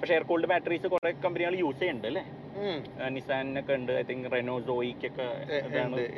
പക്ഷേ 0.00 0.14
എയർ 0.14 0.26
കൂൾഡ് 0.32 0.48
ബാറ്ററീസ് 0.52 0.86
കുറെ 0.94 1.10
കമ്പനികൾ 1.24 1.54
യൂസ് 1.64 1.78
ചെയ്യുന്നുണ്ട് 1.80 2.08
അല്ലേ. 2.12 2.24
നിസാനൊക്കെ 3.08 3.72
ഉണ്ട്. 3.72 3.92
ഐ 3.92 4.02
തിങ്ക് 4.02 4.26
റെനോ 4.32 4.60
സോയിക്കൊക്കെ 4.68 5.26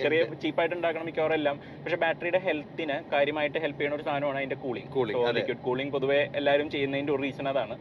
ചെറിയ. 0.03 0.21
ചീപ്പായിട്ട് 0.43 0.77
ഉണ്ടാക്കണം 0.77 1.07
മിക്കവാറും 1.07 1.35
എല്ലാം 1.35 1.57
പക്ഷെ 1.85 1.97
ബാറ്ററിയുടെ 1.97 2.39
ഹെൽത്തിന് 2.39 2.97
കാര്യമായിട്ട് 3.13 3.59
ഹെൽപ്പ് 3.59 3.81
ചെയ്യുന്ന 3.81 3.97
ഒരു 3.97 4.03
സാധനമാണ് 4.03 4.39
അതിന്റെ 4.39 4.57
കൂളിംഗ് 4.57 4.91
Cooling, 4.97 5.17
അതെ. 5.25 5.33
ലിക്വിഡ് 5.41 5.63
കൂളിംഗ് 5.69 5.93
പൊതുവെ 5.93 6.21
എല്ലാവരും 6.37 6.71
ചെയ്യുന്നതിന്റെ 6.71 7.13
ഒരു 7.13 7.23
റീസൺ 7.23 7.49
അതാണ്. 7.49 7.77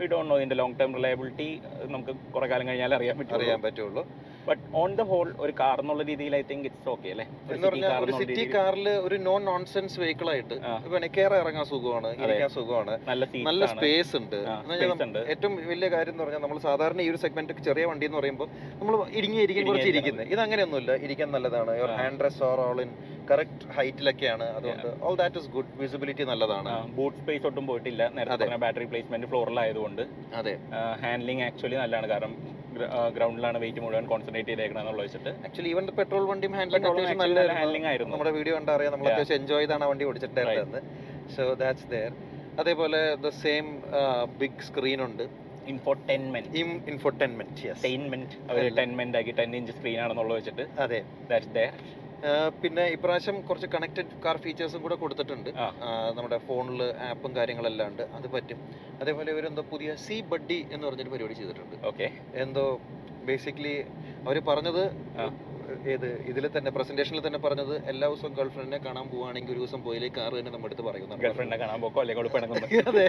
വി 0.00 0.06
ഡോണ്ട് 0.06 0.30
നോ 0.30 0.36
ഇതിന്റെ 0.36 0.56
ലോങ് 0.56 0.78
ടേം 0.80 0.94
റിലയബിലിറ്റി 0.96 1.48
നമുക്ക് 1.94 2.12
കുറെ 2.34 2.46
കാലം 2.46 2.68
കഴിഞ്ഞാൽ 2.68 2.94
അറിയാൻ 2.94 3.18
പറ്റും 3.18 3.34
അറിയാൻ 3.34 3.62
പറ്റുള്ളൂ. 3.62 4.04
ബട്ട് 4.48 4.62
ഓൺ 4.80 4.90
ദ 5.00 5.02
ഹോൾ 5.10 5.28
ഒരു 5.44 5.52
കാർ 5.60 5.76
എന്നുള്ള 5.82 6.02
രീതിയിൽ 6.10 6.32
ഐ 6.38 6.42
തിങ്ക് 6.50 6.66
ഇറ്റ്സ് 6.68 6.88
ഓക്കെ 6.94 7.08
അല്ലേ? 7.14 7.26
ഒരു 8.04 8.12
സിറ്റി 8.20 8.44
കാറിൽ 8.54 8.88
ഒരു 9.06 9.16
നോൺ 9.28 9.40
നോൺസെൻസ് 9.50 9.96
വെഹിക്കിൾ 10.02 10.28
ആയിട്ട്. 10.34 10.56
കയറി 11.16 11.36
ഇറങ്ങാൻ 11.42 11.64
സുഖമാണ് 11.72 12.10
ഇരിക്കാൻ 12.24 12.50
സുഖമാണ്. 12.56 12.94
നല്ല 13.48 13.66
സ്പേസ് 13.74 14.12
ഉണ്ട്. 14.20 14.38
ഏറ്റവും 15.34 15.54
വലിയ 15.72 15.88
കാര്യം 15.96 16.12
എന്ന് 16.14 16.24
പറഞ്ഞാൽ 16.24 16.42
നമ്മൾ 16.46 16.58
സാധാരണ 16.68 17.00
ഈ 17.06 17.08
ഒരു 17.12 17.20
സെഗ്മെന്റ് 17.24 17.64
ചെറിയ 17.68 17.86
വണ്ടി 17.90 18.06
എന്ന് 18.08 18.18
പറയുമ്പോൾ 18.20 18.48
നമ്മൾ 18.80 18.94
ഇടുങ്ങി 19.20 19.40
ഇരിക്കും 19.46 19.66
കുറച്ച് 19.70 19.88
ഇരിക്കുന്നത്. 19.92 20.28
ഇത് 20.34 20.42
അങ്ങനെയൊന്നുമില്ല. 20.46 20.92
ഇരിക്കാൻ 21.06 21.30
നല്ലതാണ്. 21.36 21.74
Your. 21.80 21.92
Hand 22.02 22.24
rest 22.26 22.46
or 22.50 22.60
all 22.68 22.80
in 22.86 22.92
correct 23.30 23.66
ഹൈറ്റിലൊക്കെയാണ് 23.76 24.46
അതുകൊണ്ട് 24.58 24.88
all 25.08 25.16
that 25.22 25.38
is 25.42 25.50
good 25.56 25.72
visibility 25.82 26.24
നല്ലതാണ്. 26.32 26.70
ബൂട്ട് 26.98 27.18
സ്പേസ് 27.22 27.46
ഒട്ടും 27.50 27.64
പോയിട്ടില്ല. 27.70 28.02
നേരത്തെ 28.18 28.56
ബാറ്ററി 28.64 28.88
പ്ലേസ്മെന്റ് 28.92 29.28
ഫ്ലോറിലായതുകൊണ്ട് 29.32 30.02
അതെ. 30.40 30.54
ഹാൻഡ്ലിംഗ് 31.04 31.44
ആക്ച്വലി 31.48 31.78
നല്ലതാണ്. 31.82 32.08
കാരണം 32.14 32.34
ഗ്രൗണ്ടിലാണ് 33.16 33.58
വെയിറ്റ് 33.62 33.80
മുഴുവൻ 33.84 34.06
കോൺസെൻട്രേറ്റ് 34.12 34.50
ചെയ്തേക്കണം 34.52 34.80
എന്നുള്ള 34.82 35.02
വെച്ചിട്ട് 35.06 35.30
ആക്ച്വലി 35.46 35.70
ഈവൻ 35.74 35.86
പെട്രോൾ 36.00 36.24
വണ്ടിയും 36.30 36.54
ഹാൻഡ്ലിംഗ് 36.58 36.88
അത്യാവശ്യം 36.90 37.22
നല്ല 37.24 37.46
നല്ല 37.60 37.84
ആയിരുന്നു. 37.92 38.12
നമ്മുടെ 38.14 38.32
വീഡിയോ 38.38 38.54
കണ്ടാ 38.58 38.74
അറിയാം 38.78 38.92
നമ്മൾ. 38.94 39.08
അത്യാവശ്യം 39.12 39.38
എൻജോയ് 39.40 39.64
ചെയ്താണ് 39.64 39.88
വണ്ടി 39.92 40.06
ഓടിച്ചിട്ടുണ്ടായിരുന്നത് 40.10 40.82
സോ 41.36 41.44
ദാറ്റ്സ് 41.62 41.88
ദെയർ 41.94 42.12
അതേപോലെ 42.62 43.00
ദ 43.24 43.28
സെയിം 43.44 43.66
ബിഗ് 44.42 44.64
സ്ക്രീൻ 44.68 45.00
ഉണ്ട്. 45.08 45.24
ഇൻഫോർട്ടെൻമെന്റ് 45.72 46.48
ഇൻഫോർട്ടെൻമെന്റ് 46.92 47.74
ടെൻമെന്റ് 47.86 48.36
അവർ 48.50 48.62
അല്ല. 48.62 48.76
ടെൻമെന്റ് 48.80 49.18
ആക്കി 49.18 49.34
ടെൻ 49.40 49.50
ഇഞ്ച് 49.58 49.74
സ്ക്രീൻ 49.78 49.98
ആണെന്നുള്ളത് 50.04 50.38
വെച്ചിട്ട് 50.40 50.64
അതെ. 50.84 51.00
ദാറ്റ്സ് 51.30 51.52
ദയർ 51.58 51.74
പിന്നെ 52.62 52.84
ഇപ്രാവശ്യം 52.94 53.36
കുറച്ച് 53.48 53.68
കണക്റ്റഡ് 53.74 54.18
കാർ 54.24 54.36
ഫീച്ചേഴ്സും 54.44 54.82
കൂടെ 54.84 54.96
കൊടുത്തിട്ടുണ്ട്. 55.02 55.50
നമ്മുടെ 56.16 56.38
ഫോണിൽ 56.48 56.82
ആപ്പും 57.10 57.32
കാര്യങ്ങളെല്ലാം 57.38 57.88
ഉണ്ട്. 57.92 58.04
അത് 58.16 58.26
പറ്റും. 58.34 58.58
അതേപോലെ 59.00 59.28
ഇവരെന്തോ 59.34 59.64
പുതിയ 59.72 59.92
സി 60.04 60.18
ബഡ്ഡി 60.32 60.58
എന്ന് 60.74 60.84
പറഞ്ഞൊരു 60.88 61.12
പരിപാടി 61.14 61.36
ചെയ്തിട്ടുണ്ട്. 61.40 61.76
ഓക്കെ 61.90 62.08
എന്തോ 62.44 62.64
ബേസിക്കലി 63.30 63.74
അവർ 64.26 64.38
പറഞ്ഞത്. 64.50 64.84
ഏത് 65.94 66.08
ഇതിൽ 66.30 66.44
തന്നെ 66.56 66.70
പ്രസന്റേഷനിൽ 66.76 67.22
തന്നെ 67.26 67.40
പറഞ്ഞത് 67.44 67.74
എല്ലാ 67.92 68.06
ദിവസവും 68.10 68.32
ഗേൾഫ്രണ്ടിനെ 68.38 68.78
കാണാൻ 68.86 69.06
പോവാണെങ്കിൽ 69.12 69.52
ഒരു 69.54 69.60
ദിവസം 69.62 69.80
പോയില്ലേ 69.86 70.10
കാർ 70.18 70.32
തന്നെ 70.38 70.52
നമ്മുടെ 70.54 70.70
അടുത്ത് 70.70 70.84
പറയും 70.88 71.08
ഗേൾഫ്രണ്ടിനെ 71.24 71.58
കാണാൻ 71.62 71.80
പോക്കോ? 71.84 72.00
അല്ലെങ്കിൽ 72.02 72.28
അതെ. 72.90 73.06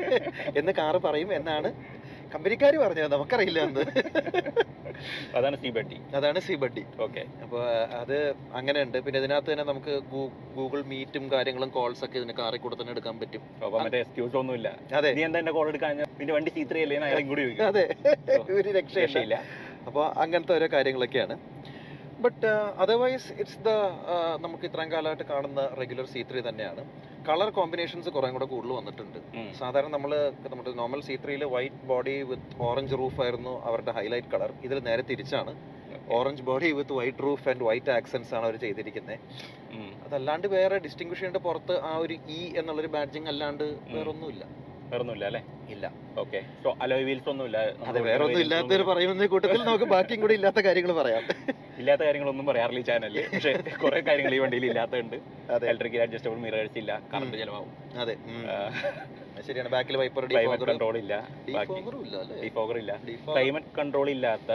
എന്ന് 0.61 0.73
കാറ് 0.81 0.99
പറയും 1.07 1.29
എന്നാണ് 1.39 1.69
കമ്പനിക്കാർ 2.33 2.73
പറഞ്ഞത്. 2.83 3.09
നമുക്കറിയില്ല 3.15 3.59
എന്ന് 3.67 3.83
അതാണ് 5.37 5.55
സി 5.61 5.69
ബട്ടി. 5.75 5.97
അതാണ് 6.17 6.39
സി 6.47 6.53
ബഡ്ഡി 6.61 6.83
ഓക്കെ. 7.05 7.23
അപ്പോൾ 7.45 7.61
അത് 8.01 8.15
അങ്ങനെ 8.59 8.79
ഉണ്ട് 8.85 8.97
പിന്നെ 9.05 9.17
ഇതിനകത്ത് 9.21 9.49
തന്നെ 9.53 9.65
നമുക്ക് 9.71 9.93
ഗൂഗിൾ 10.57 10.81
മീറ്റും 10.91 11.23
കാര്യങ്ങളും 11.33 11.69
കോൾസ് 11.77 12.03
ഒക്കെ 12.07 12.17
ഇതിന് 12.21 12.35
കാറിൽ 12.41 12.61
കൂടെ 12.65 12.77
തന്നെ 12.79 12.93
എടുക്കാൻ 12.95 13.15
പറ്റും. 13.21 13.43
മറ്റേ 13.77 13.99
എക്സ്ക്യൂസ് 14.03 14.37
ഒന്നുമില്ല 14.41 14.69
അതെ. 14.99 15.11
നീ 15.17 15.23
എന്താ 15.29 15.39
എന്റെ 15.43 15.53
കോൾ 15.57 15.67
എടുക്കാൻ? 15.73 15.97
നിന്റെ 16.19 16.33
വണ്ടി 16.37 16.53
സീത്രയല്ലേ 16.57 16.99
അയാളും 17.09 17.27
കൂടി 17.33 17.45
അതെ. 17.69 17.85
ഒരു 18.59 18.69
രക്ഷയില്ല. 18.79 19.37
അപ്പോൾ 19.89 20.05
അങ്ങനത്തെ 20.23 20.53
ഓരോ 20.57 20.67
കാര്യങ്ങളൊക്കെയാണ്. 20.75 21.35
ബട്ട് 22.25 22.49
അതർവൈസ് 22.83 23.29
ഇറ്റ്സ് 23.41 23.59
ദ 23.67 23.71
നമുക്ക് 24.45 24.65
ഇത്രയും 24.69 24.89
കാലമായിട്ട് 24.93 25.25
കാണുന്ന 25.31 25.61
റെഗുലർ 25.79 26.05
സി 26.13 26.21
ത്രീ 26.29 26.41
തന്നെയാണ്. 26.47 26.81
കളർ 27.27 27.49
കോമ്പിനേഷൻസ് 27.57 28.09
കുറേ 28.15 28.29
കൂടെ 28.35 28.47
കൂടുതൽ 28.53 28.73
വന്നിട്ടുണ്ട്. 28.79 29.19
സാധാരണ 29.59 29.91
നമ്മൾ 29.95 30.11
നമ്മുടെ 30.51 30.71
നോർമൽ 30.81 31.01
സി 31.07 31.15
ത്രീയിൽ 31.23 31.43
white 31.55 31.85
body 31.91 32.15
with 32.31 32.55
orange 32.69 32.97
roof 33.01 33.19
ആയിരുന്നു 33.25 33.53
അവരുടെ 33.69 33.93
ഹൈലൈറ്റ് 33.97 34.31
കളർ 34.33 34.51
ഇതിൽ 34.67 34.79
നേരെ 34.89 35.05
തിരിച്ചാണ്. 35.11 35.53
Orange 36.17 36.43
body 36.49 36.69
with 36.79 36.95
white 36.99 37.23
roof 37.25 37.47
and 37.51 37.65
white 37.69 37.91
accents 37.97 38.31
ആണ് 38.37 38.45
അവർ 38.47 38.57
ചെയ്തിരിക്കുന്നത് 38.65 39.19
അതല്ലാണ്ട് 40.05 40.47
വേറെ 40.57 40.77
ഡിസ്റ്റിങ്വിഷ് 40.85 41.21
ചെയ്യേണ്ട 41.21 41.39
പുറത്ത് 41.47 41.75
ആ 41.89 41.93
ഒരു 42.05 42.15
ഇ 42.37 42.41
എന്നുള്ളൊരു 42.61 42.91
ബാഡ്ജിങ് 42.97 43.29
അല്ലാണ്ട് 43.33 43.65
വേറൊന്നുമില്ല. 43.95 44.43
വേറൊന്നുമില്ല 44.91 45.25
അല്ലേ? 45.29 45.41
ഇല്ല. 45.73 45.85
ഓക്കെ 46.23 46.39
അലോയ് 46.85 47.05
വീൽസ് 47.09 47.29
ഒന്നുമില്ല. 47.33 47.59
അതെ 47.89 48.01
വേറെ 48.09 48.21
ഒന്നും 48.25 48.41
ഇല്ലാത്തൊരു 48.45 48.85
പറയുന്ന 48.91 49.27
കൂട്ടത്തിൽ 49.33 49.61
നമുക്ക് 49.69 49.87
ബാക്കിയും 49.95 50.21
കൂടി 50.23 50.35
ഇല്ലാത്ത 50.39 50.61
കാര്യങ്ങൾ 50.69 50.93
പറയാം. 51.01 51.23
ഇല്ലാത്ത 51.79 52.01
കാര്യങ്ങളൊന്നും 52.01 52.45
പറയാറില്ല 52.45 52.79
ഈ 52.79 52.83
ചാനലിൽ 52.83 53.23
പക്ഷേ 53.33 53.51
കുറെ 53.83 53.99
കാര്യങ്ങൾ 54.01 54.35
ഈ 54.35 54.39
വണ്ടിയിൽ 54.39 54.65
ഇല്ലാത്തതുണ്ട്. 54.65 55.17
അതെ. 55.49 55.67
ഇലക്ട്രിക് 55.69 56.01
അഡ്ജസ്റ്റബിൾ 56.01 56.37
മിറേഴ്സ് 56.37 56.77
ഇല്ല 56.77 56.91
കറണ്ട് 57.13 57.37
ചെലവാകും. 57.37 57.71
അതെ. 58.01 58.15
ശരിയാണ്. 59.41 59.69
ബാക്കിൽ 59.69 59.97
വൈപ്പർ 59.97 60.25
ക്ലൈമറ്റ് 60.31 60.63
കൺട്രോൾ 60.63 60.97
ഇല്ല. 60.97 61.13
ഡിഫോഗർ 62.45 62.77
ഇല്ല 62.77 62.91
ക്ലൈമറ്റ് 63.27 63.71
കൺട്രോൾ 63.79 64.09
ഇല്ലാത്ത 64.09 64.51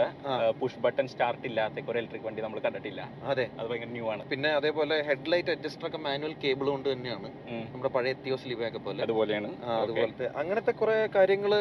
പുഷ് 0.59 0.79
ബട്ടൺ 0.79 1.07
സ്റ്റാർട്ട് 1.07 1.47
ഇല്ലാത്ത 1.47 1.83
ഒരു 1.89 1.97
ഇലക്ട്രിക് 1.97 2.25
വണ്ടി 2.25 2.41
നമ്മൾ 2.41 2.59
കണ്ടിട്ടില്ല. 2.59 3.01
അതെ. 3.21 3.45
അത് 3.59 3.67
ഭയങ്കര 3.67 3.87
ന്യൂ 3.87 4.11
ആണ്. 4.11 4.25
പിന്നെ 4.25 4.49
അതേപോലെ 4.49 5.01
ഹെഡ്ലൈറ്റ് 5.01 5.49
അഡ്ജസ്റ്റർ 5.49 5.87
ഒക്കെ 5.87 5.97
മാനുവൽ 5.97 6.35
കേബിൾ 6.43 6.69
കൊണ്ട് 6.69 6.89
തന്നെയാണ്. 6.91 7.29
നമ്മുടെ 7.47 7.89
പഴയ 7.89 8.09
എത്തിയോസ് 8.09 8.47
ലിവയൊക്കെ 8.47 8.79
പോലെ. 8.79 9.03
അതുപോലെയാണ്. 9.03 9.51
അതുപോലത്തെ. 9.83 10.29
അങ്ങനത്തെ 10.35 10.71
കുറെ 10.71 11.09
കാര്യങ്ങൾ 11.15 11.53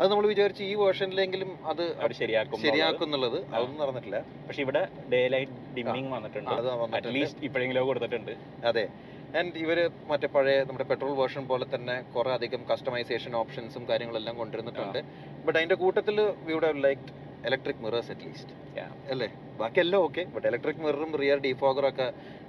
അത് 0.00 0.08
നമ്മൾ 0.10 0.26
വിചാരിച്ചു 0.32 0.62
ഈ 0.70 0.72
വേർഷനിലെങ്കിലും 0.80 1.50
അത് 1.70 1.84
ശരിയാക്കും 2.20 2.62
ശരിയാക്കും 2.66 3.06
എന്നുള്ളത്. 3.08 3.38
അതൊന്നും 3.54 3.80
നടന്നിട്ടില്ല. 3.82 4.18
പക്ഷെ 4.48 4.60
ഇവിടെ 4.66 4.82
ഡേ 5.12 5.20
ലൈറ്റ് 5.34 5.56
ഡിമ്മിങ് 5.76 6.10
വന്നിട്ടുണ്ട്. 6.16 6.50
അറ്റ്ലീസ്റ്റ് 6.98 7.44
ഇപ്പോഴെങ്കിലും 7.48 7.88
കൊടുത്തിട്ടുണ്ട്. 7.90 8.32
അതെ. 8.70 8.84
ആൻഡ് 9.38 9.58
ഇവർ 9.64 9.78
മറ്റേ 10.10 10.28
പഴയ 10.34 10.58
നമ്മുടെ 10.68 10.86
പെട്രോൾ 10.90 11.14
വേർഷൻ 11.22 11.44
പോലെ 11.50 11.66
തന്നെ 11.74 11.96
കുറെ 12.14 12.30
അധികം 12.36 12.60
കസ്റ്റമൈസേഷൻ 12.70 13.32
ഓപ്ഷൻസും 13.40 13.82
കാര്യങ്ങളെല്ലാം 13.90 14.36
കൊണ്ടുവരുന്നിട്ടുണ്ട് 14.42 15.00
ബട്ട് 15.46 15.58
അതിന്റെ 15.58 15.78
കൂട്ടത്തിൽ 15.82 16.16
ഇവിടെ 16.52 16.70
like 16.86 17.08
electric 17.46 17.82
mirrors 17.86 18.10
at least 18.14 18.54
Yeah. 18.78 18.90
അല്ലേ? 19.12 19.26
ബാക്കിയെല്ലാം 19.60 20.00
ഓക്കെ 20.06 20.22
ബട്ട് 20.34 20.44
ഇലക്ട്രിക് 20.48 20.80
മിററും 20.82 21.12
റിയർ 21.20 21.38
ഡിഫോഗറും 21.46 21.88
ഒക്കെ 21.88 22.06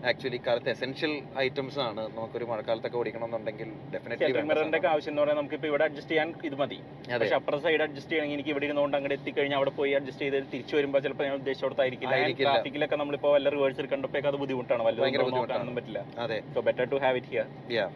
ആക്ച്വലി 0.10 0.40
കാലത്ത് 0.48 0.70
എസെൻഷ്യൽ 0.74 1.14
ഐറ്റംസ് 1.44 1.80
ആണ്. 1.86 2.02
നമുക്കൊരു 2.16 2.46
മഴക്കാലത്തൊക്കെ 2.50 2.98
ഓടിക്കണം 3.00 3.26
എന്നുണ്ടെങ്കിൽ 3.28 3.70
ഡെഫിനറ്റ്ലി 3.94 4.44
മിററിന്റെ 4.50 4.80
ആവശ്യം 4.92 5.12
എന്ന് 5.14 5.36
നമുക്ക് 5.40 5.56
ഇപ്പൊ 5.60 5.68
ഇവിടെ 5.72 5.86
അഡ്ജസ്റ്റ് 5.88 6.14
ചെയ്യാൻ 6.14 6.34
ഇത് 6.50 6.58
മതി. 6.62 6.78
പക്ഷെ 7.22 7.36
അപ്പുറ 7.40 7.58
സൈഡ് 7.66 7.82
അഡ്ജസ്റ്റ് 7.86 8.12
ചെയ്യണമെങ്കിൽ 8.14 8.38
എനിക്ക് 8.40 8.52
ഇവിടെ 8.56 8.68
ഇരുന്നുകൊണ്ട് 8.70 8.98
അങ്ങോട്ട് 8.98 9.18
എത്തിക്കഴിഞ്ഞാൽ 9.20 9.60
അവിടെ 9.62 9.74
പോയി 9.80 9.94
അഡ്ജസ്റ്റ് 10.00 10.26
ചെയ്ത് 10.26 10.52
തിരിച്ചു 10.54 10.76
വരുമ്പോൾ 10.80 11.02
ചിലപ്പോൾ 11.06 11.28
ഞാൻ 11.30 11.36
ഉദ്ദേശിച്ചോടത്തായിരിക്കില്ല. 11.42 12.16
ട്രാഫിക്കിലൊക്കെ 12.44 13.00
നമ്മളിപ്പോ 13.04 13.32
വല്ല 13.36 13.50
റിവേഴ്സ് 13.56 13.82
എടുക്കേണ്ടപ്പോൾ 13.84 14.28
അത് 14.34 14.40
ബുദ്ധിമുട്ടാണ്. 14.44 14.84
വല്ലതും 14.90 15.36
നോക്കാനൊന്നും 15.40 15.78
പറ്റില്ല. 15.80 16.02
അതെ. 16.26 16.40
So 16.56 16.62
better 16.70 16.88
to 16.94 17.00
have 17.06 17.18
it 17.22 17.32
here 17.36 17.90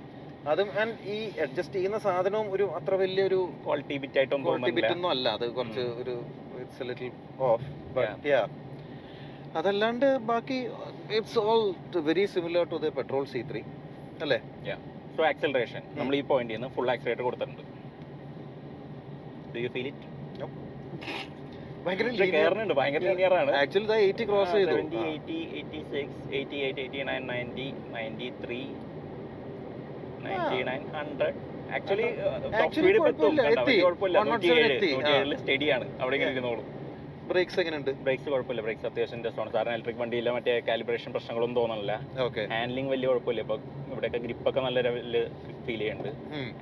അതും 0.52 0.70
ആൻഡ് 0.82 0.96
ഈ 1.14 1.18
അഡ്ജസ്റ്റ് 1.44 1.76
ചെയ്യുന്ന 1.76 1.98
സാധനവും 2.06 2.48
ഒരു 2.56 2.66
അത്ര 2.78 2.94
വലിയൊരു 3.02 3.38
ക്വാളിറ്റി 3.66 3.98
ബിറ്റ് 4.04 4.18
ആയിട്ടൊന്നും 4.22 4.48
ക്വാളിറ്റി 4.48 4.74
ബിറ്റ് 4.80 4.94
ഒന്നും 4.96 5.12
അല്ല. 5.16 5.28
അത് 5.38 5.46
കുറച്ച് 5.60 5.84
ഒരു 6.02 6.16
it's 6.74 6.88
little 6.90 7.12
off 7.50 7.66
but 7.96 8.28
ya 8.32 8.42
അതല്ലാണ്ട് 9.60 10.06
ബാക്കി 10.32 10.58
it's 11.18 11.42
all 11.50 11.62
very 12.08 12.26
similar 12.34 12.64
to 12.72 12.78
the 12.84 12.90
petrol 12.98 13.26
C 13.34 13.42
three 13.50 13.62
അല്ലേ? 14.26 14.40
സോ 15.16 15.22
ആക്സലറേഷൻ 15.30 15.82
നമ്മൾ 16.00 16.14
ഈ 16.20 16.22
പോയിന്റിൽ 16.32 16.56
നിന്ന് 16.58 16.70
ഫുൾ 16.76 16.90
ആക്സിലേറ്റർ 16.94 17.24
കൊടുത്തിട്ടുണ്ട്. 17.28 17.64
ഡു 19.54 19.60
യു 19.66 19.70
ഫീൽ 19.76 19.88
ഇറ്റ് 19.92 20.10
ഭയങ്കര 21.86 22.10
കയറുന്നുണ്ട് 22.36 22.74
ഭയങ്കര 22.80 23.02
ലീനിയർ 23.08 23.34
ആണ്. 23.40 23.52
ആക്ച്വലി 23.62 23.88
എയ്റ്റി 24.08 24.26
ക്രോസ് 24.30 24.54
ചെയ്തു 24.58 24.74
seventy 24.74 25.00
eighty 25.12 25.40
eighty 25.60 25.80
six 25.94 26.20
eighty 26.38 26.60
eight 26.68 26.82
eighty 26.84 27.02
nine 27.10 27.24
ninety 27.32 27.68
ninety 27.96 28.30
three 28.44 28.60
ninety 30.26 30.60
nine 30.70 30.84
hundred 30.96 31.40
actually 31.76 32.06
Actually 32.58 32.72
speed 32.76 32.90
എത്തും 32.92 33.04
കുഴപ്പമില്ല, 33.04 33.42
കേട്ടോ, 33.42 33.62
വലിയ 33.62 33.64
എത്തി. 33.66 33.76
കുഴപ്പമില്ല. 33.86 34.18
107 34.20 34.32
നൂറ്റിയേഴ് 34.32 34.66
എത്തി, 34.70 34.90
ആ. 34.90 34.96
നൂറ്റിയേഴിൽ 34.96 35.34
സ്റ്റഡിയാണ് 35.42 35.86
അവിടെ 36.02 36.16
ഇങ്ങനെ 36.18 36.32
ഇരുന്നോളും. 36.32 36.66
ബ്രേക്സ് 37.30 37.60
എങ്ങനെയുണ്ട്? 37.62 37.92
ബ്രേക്സ് 38.06 38.28
കുഴപ്പമില്ല. 38.30 38.62
ബ്രേക്സ് 38.66 38.86
അത്യാവശ്യം 38.86 39.20
ആണ്. 39.42 39.52
സാറിന് 39.52 39.76
ഇലക്ട്രിക് 39.78 40.00
വണ്ടിയില്ല 40.02 40.30
മറ്റേ 40.30 40.54
കാലിബ്രേഷൻ 40.68 41.12
പ്രശ്നങ്ങളൊന്നും 41.12 41.58
തോന്നുന്നില്ല 41.60 41.94
ഓക്കെ 42.26 42.44
ഹാൻഡ്ലിംഗ് 42.54 42.92
വലിയ 42.92 43.08
കുഴപ്പമില്ല. 43.08 43.42
ഇപ്പൊ 43.42 43.56
ഇവിടെയൊക്കെ 43.92 44.18
ഗ്രിപ്പൊക്കെ 44.18 44.62
നല്ല 44.62 44.80
ലെവലിൽ 44.80 45.16
ഫീൽ 45.66 45.80
ചെയ്യുന്നുണ്ട്. 45.80 46.12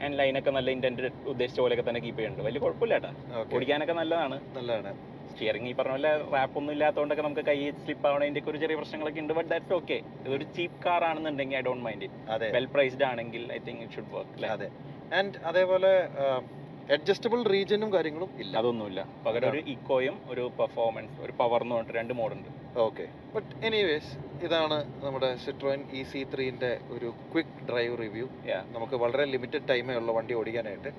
ആൻഡ് 0.04 0.16
ലൈനൊക്കെ 0.20 0.52
നല്ല 0.52 0.70
ഇന്റന്റ് 0.72 1.10
ഉദ്ദേശിച്ച 1.26 1.60
പോലെയൊക്കെ 1.60 1.86
തന്നെ 1.90 2.02
കീപ്പ് 2.02 2.20
ചെയ്യുന്നുണ്ട്. 2.20 2.48
വലിയ 2.50 2.60
കുഴപ്പമില്ല 2.60 2.98
കേട്ടോ. 3.00 3.42
ഓടിക്കാനൊക്കെ 3.56 3.94
നല്ലതാണ്. 3.94 4.38
നല്ലതാണ്. 4.56 4.92
സ്റ്റിയറിംഗ് 5.32 5.70
ഈ 5.70 5.74
പറഞ്ഞ 5.74 5.94
പോലെ 5.94 6.10
റാപ്പ് 6.34 6.58
ഒന്നും 6.58 6.72
ഇല്ലാത്തതുകൊണ്ടൊക്കെ 6.74 7.24
നമുക്ക് 7.24 7.44
കൈ 7.50 7.58
സ്ലിപ്പ് 7.78 8.08
ആവണതിന്റെ 8.08 8.42
ഒരു 8.48 8.58
ചെറിയ 8.58 8.76
പ്രശ്നങ്ങളൊക്കെ 8.76 9.22
ഉണ്ട് 9.22 9.34
ബട്ട് 9.34 9.50
ദാറ്റ്സ് 9.50 9.74
ഓക്കെ 9.74 9.98
ഇതൊരു 10.26 10.46
ചീപ്പ് 10.56 10.80
കാർ 10.86 11.04
ആണെന്നുണ്ടെങ്കിൽ 11.04 11.58
I 11.58 11.62
don't 11.62 11.84
mind 11.86 12.06
it 12.08 12.50
well 12.56 12.68
priced 12.74 13.06
ആണെങ്കിൽ 13.12 13.44
I 13.54 13.60
think 13.68 13.82
it 13.84 13.96
should 13.98 14.12
work 14.14 14.46
അതെ. 14.48 14.68
ആൻഡ് 15.20 15.40
അതേപോലെ 15.52 15.92
അഡ്ജസ്റ്റബിൾ 16.96 17.40
റീജിയനും 17.54 17.90
കാര്യങ്ങളും 17.96 18.30
ഇല്ല. 18.44 18.54
അതൊന്നുമില്ല. 18.62 19.02
പകരം 19.26 19.50
ഒരു 19.54 19.62
ഇക്കോയും 19.74 20.16
ഒരു 20.32 20.44
പെർഫോമൻസ് 20.60 21.16
ഒരു 21.26 21.34
പവർ 21.42 21.62
എന്ന് 21.66 21.76
പറഞ്ഞിട്ട് 21.76 21.98
രണ്ട് 22.00 22.14
മോഡുണ്ട് 22.20 22.50
ഓക്കെ 22.86 23.06
ബട്ട് 23.36 23.52
എനിവേസ് 23.68 24.12
ഇതാണ് 24.46 24.78
നമ്മുടെ 25.06 25.30
സിട്രോയിൻ 25.46 25.82
ഇ 26.00 26.02
സി 26.12 26.22
ത്രീന്റെ 26.34 26.72
ഒരു 26.96 27.10
ക്വിക്ക് 27.32 27.64
ഡ്രൈവ് 27.70 27.96
റിവ്യൂ. 28.04 28.28
നമുക്ക് 28.76 28.96
വളരെ 29.04 29.26
ലിമിറ്റഡ് 29.34 29.68
ടൈമേ 29.72 29.96
ഉള്ള 30.02 30.12
വണ്ടി 30.18 30.36
ഓടിക്കാനായിട്ട്. 30.40 30.92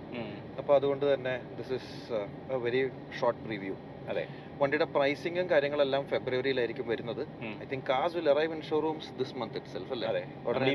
അപ്പോൾ 0.60 0.74
അതുകൊണ്ട് 0.78 1.06
തന്നെ 1.12 1.34
this 1.60 1.74
is 1.80 2.20
a 2.56 2.60
very 2.66 2.82
short 3.20 3.44
review 3.52 3.74
അതെ. 4.12 4.24
വണ്ടിയുടെ 4.60 4.86
പ്രൈസിങ്ങും 4.94 5.46
കാര്യങ്ങളെല്ലാം 5.52 6.02
ഫെബ്രുവരിയിലായിരിക്കും 6.12 6.86
വരുന്നത്. 6.92 7.22
I 7.62 7.66
think 7.72 7.86
cars 7.92 8.14
will 8.18 8.28
arrive 8.34 8.52
in 8.56 8.62
showrooms 8.70 9.10
this 9.20 9.34
month 9.42 9.56
itself 9.74 9.92
അല്ലേ? 9.96 10.24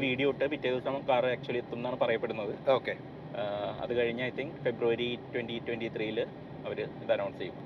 വീഡിയോ 0.07 0.29
ഇട്ട് 0.33 0.45
പിറ്റേ 0.53 0.69
ദിവസം 0.73 0.97
കാർ 1.11 1.25
ആക്ച്വലി 1.35 1.61
എത്തും 1.63 1.79
എന്നാണ് 1.81 1.99
പറയപ്പെടുന്നത്. 2.03 2.53
ഓക്കെ 2.77 2.95
അത് 3.83 3.93
കഴിഞ്ഞ് 3.97 4.23
I 4.23 4.31
think 4.39 4.57
February 4.65 5.09
twenty 5.33 5.57
twenty 5.67 5.87
ത്രീയിൽ 5.95 6.19
അവർ 6.65 6.77
ഇത് 7.03 7.11
അനൗൺസ് 7.15 7.39
ചെയ്യും. 7.41 7.57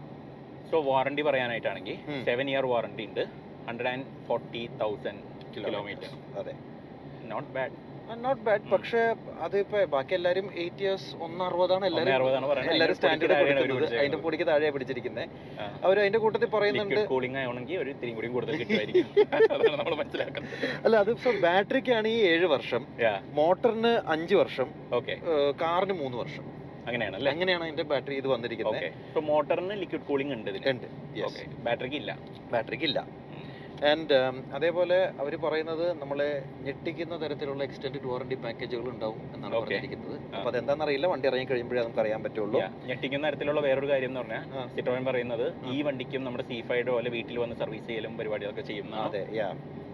സോ 0.71 0.77
വാറണ്ടി 0.89 1.21
പറയാനായിട്ടാണെങ്കിൽ. 1.27 1.97
സെവൻ 2.25 2.47
ഇയർ 2.49 2.65
വാറണ്ടി 2.65 3.05
ഉണ്ട്. 3.09 3.23
Hundred 3.67 3.91
and 3.93 4.07
forty 4.27 4.63
thousand 4.81 5.23
kilometre 5.55 6.09
അതെ. 6.41 6.53
നോട്ട് 7.31 7.49
ബാഡ് 7.55 7.75
നോട്ട് 8.07 8.41
ബാഡ് 8.41 8.63
ഉം. 8.63 8.71
പക്ഷേ 8.71 9.01
അതിപ്പോ 9.39 9.79
ബാക്കി 9.85 10.13
എല്ലാരും 10.15 10.47
എയ്റ്റ് 10.55 10.83
ഇയേഴ്സ് 10.85 11.09
ഒന്ന് 11.19 11.43
അറുപതാണ് 11.43 11.85
എല്ലാരും 11.85 12.13
എല്ലാരും 12.73 12.95
സ്റ്റാൻഡേർഡ് 12.97 13.35
കൊടുക്കുന്നത്. 13.41 13.95
അതിന്റെ 13.99 14.17
പൊടിക്ക് 14.17 14.45
താഴെ 14.47 14.71
പിടിച്ചിരിക്കുന്നത്. 14.75 15.27
അവർ 15.83 15.99
അതിന്റെ 15.99 16.19
കൂട്ടത്തിൽ 16.19 16.49
പറയുന്നുണ്ട് 16.49 17.01
കൂളിംഗ് 17.05 17.39
ആണെങ്കിൽ 17.43 17.77
ഒരു 17.77 17.89
ഇത്തിരി 17.89 18.11
കൂടി 18.11 18.27
കൂടുതൽ 18.27 18.57
കിട്ടുമായിരിക്കും. 18.57 19.07
അല്ല 20.85 20.95
അത് 20.95 21.11
ഇപ്പൊ 21.11 21.31
ബാറ്ററിക്കാണ് 21.45 22.07
ഈ 22.07 22.19
ഏഴ് 22.31 22.47
വർഷം. 22.47 22.81
മോട്ടറിന് 23.33 23.93
അഞ്ച് 24.07 24.35
വർഷം. 24.35 24.67
ഓക്കെ. 24.93 25.15
കാറിന് 25.59 25.93
മൂന്ന് 25.93 26.17
വർഷം. 26.17 26.45
അങ്ങനെയാണ് 26.87 27.15
അല്ലേ? 27.15 27.31
അങ്ങനെയാണ് 27.31 27.63
അതിന്റെ 27.63 27.83
ബാറ്ററി 27.83 28.15
ഇത് 28.15 28.27
വന്നിരിക്കുന്നത് 28.27 29.23
മോട്ടറിന് 29.27 29.75
ലിക്വിഡ് 29.81 30.05
കൂളിംഗ് 30.07 30.33
ഉണ്ട് 30.33 30.49
ഉണ്ട്. 30.65 30.87
ബാറ്ററിക്ക് 31.65 31.97
ഇല്ല. 31.97 32.11
ബാറ്ററിക്ക് 32.51 32.85
ഇല്ല. 32.85 32.99
ആൻഡ് 33.81 34.17
അതേപോലെ 34.53 34.97
അവർ 35.19 35.33
പറയുന്നത് 35.43 35.85
നമ്മളെ 36.01 36.27
ഞെട്ടിക്കുന്ന 36.65 37.15
തരത്തിലുള്ള 37.17 37.61
എക്സ്റ്റൻഡ് 37.63 38.01
വാറണ്ടി 38.05 38.35
പാക്കേജുകൾ 38.35 38.85
ഉണ്ടാവും 38.91 39.21
എന്നാണ് 39.35 39.53
പറഞ്ഞിരിക്കുന്നത്. 39.55 40.17
അപ്പൊ 40.35 40.49
അതെന്താണെന്ന് 40.51 40.85
അറിയില്ല 40.85 41.07
വണ്ടി 41.07 41.27
ഇറങ്ങി 41.27 41.47
കഴിയുമ്പോഴേ 41.51 41.81
നമുക്ക് 41.81 42.01
അറിയാൻ 42.03 42.21
പറ്റുള്ളൂ. 42.23 42.59
ഞെട്ടിക്കുന്ന 42.85 43.25
തരത്തിലുള്ള 43.27 43.61
വേറൊരു 43.61 43.89
കാര്യം 43.89 44.11
എന്ന് 44.11 44.21
പറഞ്ഞാൽ 44.21 44.43
ആ. 44.55 45.03
പറയുന്നത് 45.09 45.45
ഈ 45.71 45.77
വണ്ടിക്കും 45.81 46.23
നമ്മുടെ 46.23 46.45
സി 46.49 46.57
ഫൈഡ് 46.69 46.89
പോലെ 46.91 47.09
വീട്ടിൽ 47.09 47.39
വന്ന് 47.39 47.55
സർവീസ് 47.55 47.87
ചെയ്യലും 47.87 48.13
പരിപാടികളൊക്കെ 48.17 48.65
ചെയ്യുന്ന 48.67 48.95
അതെ 49.01 49.23
യാ 49.35 49.47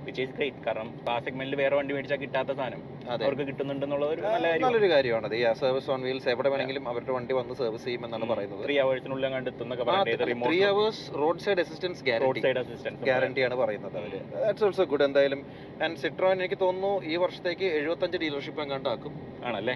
വിച്ച് 0.08 0.22
ഈസ് 0.26 0.34
ഗ്രേറ്റ് 0.38 0.62
കാരണം 0.66 0.90
ആ 1.14 1.18
സെഗ്മെന്റിൽ 1.26 1.56
വേറെ 1.62 1.76
വണ്ടി 1.80 1.94
മേടിച്ചാൽ 1.96 2.20
കിട്ടാത്ത 2.24 2.52
സാധനം 2.60 2.82
അവർക്ക് 3.26 3.44
കിട്ടുന്നുണ്ടെന്നുള്ള 3.50 4.06
ഒരു 4.14 4.22
നല്ല 4.26 4.46
കാര്യം 4.48 4.66
നല്ലൊരു 4.66 4.90
കാര്യമാണ് 4.94 5.36
ഈ 5.40 5.44
സർവീസ് 5.62 5.90
ഓൺ 5.94 6.02
വീൽസ് 6.08 6.30
എവിടെ 6.34 6.50
വേണമെങ്കിലും 6.54 6.86
അവരുടെ 6.92 7.14
വണ്ടി 7.18 7.34
വന്ന് 7.40 7.56
സർവീസ് 7.62 7.86
ചെയ്യും 7.88 8.04
എന്നാണ് 8.08 8.28
പറയുന്നത്. 8.32 8.64
ത്രീ 8.68 8.78
അവേഴ്സിനുള്ളിൽ 8.86 9.32
കണ്ട് 9.36 9.50
എത്തുന്നൊക്കെ 9.54 9.86
പറയുന്നത് 9.90 10.46
three 10.48 10.60
hours 10.72 11.04
roadside 11.46 11.64
assistance 11.66 12.04
roadside 12.48 12.62
assistance 12.64 13.06
ഗ്യാരണ്ടിയാണ് 13.10 13.58
പറയുന്നത് 13.64 13.98
അവർ. 14.02 14.14
ദാറ്റ്സ് 14.44 14.66
ഓൾസോ 14.70 14.86
ഗുഡ് 14.94 15.06
എന്തായാലും 15.10 15.42
ആൻഡ് 15.88 16.00
സിട്രോൻ 16.04 16.36
എനിക്ക് 16.44 16.60
തോന്നുന്നു 16.66 16.94
ഈ 17.14 17.18
വർഷത്തേക്ക് 17.26 17.70
എഴുപത്തഞ്ച് 17.80 18.20
ഡീലർഷിപ്പ് 18.26 18.62
എങ്ങാണ്ടാക്കും 18.66 19.14
ആണല്ലേ? 19.48 19.76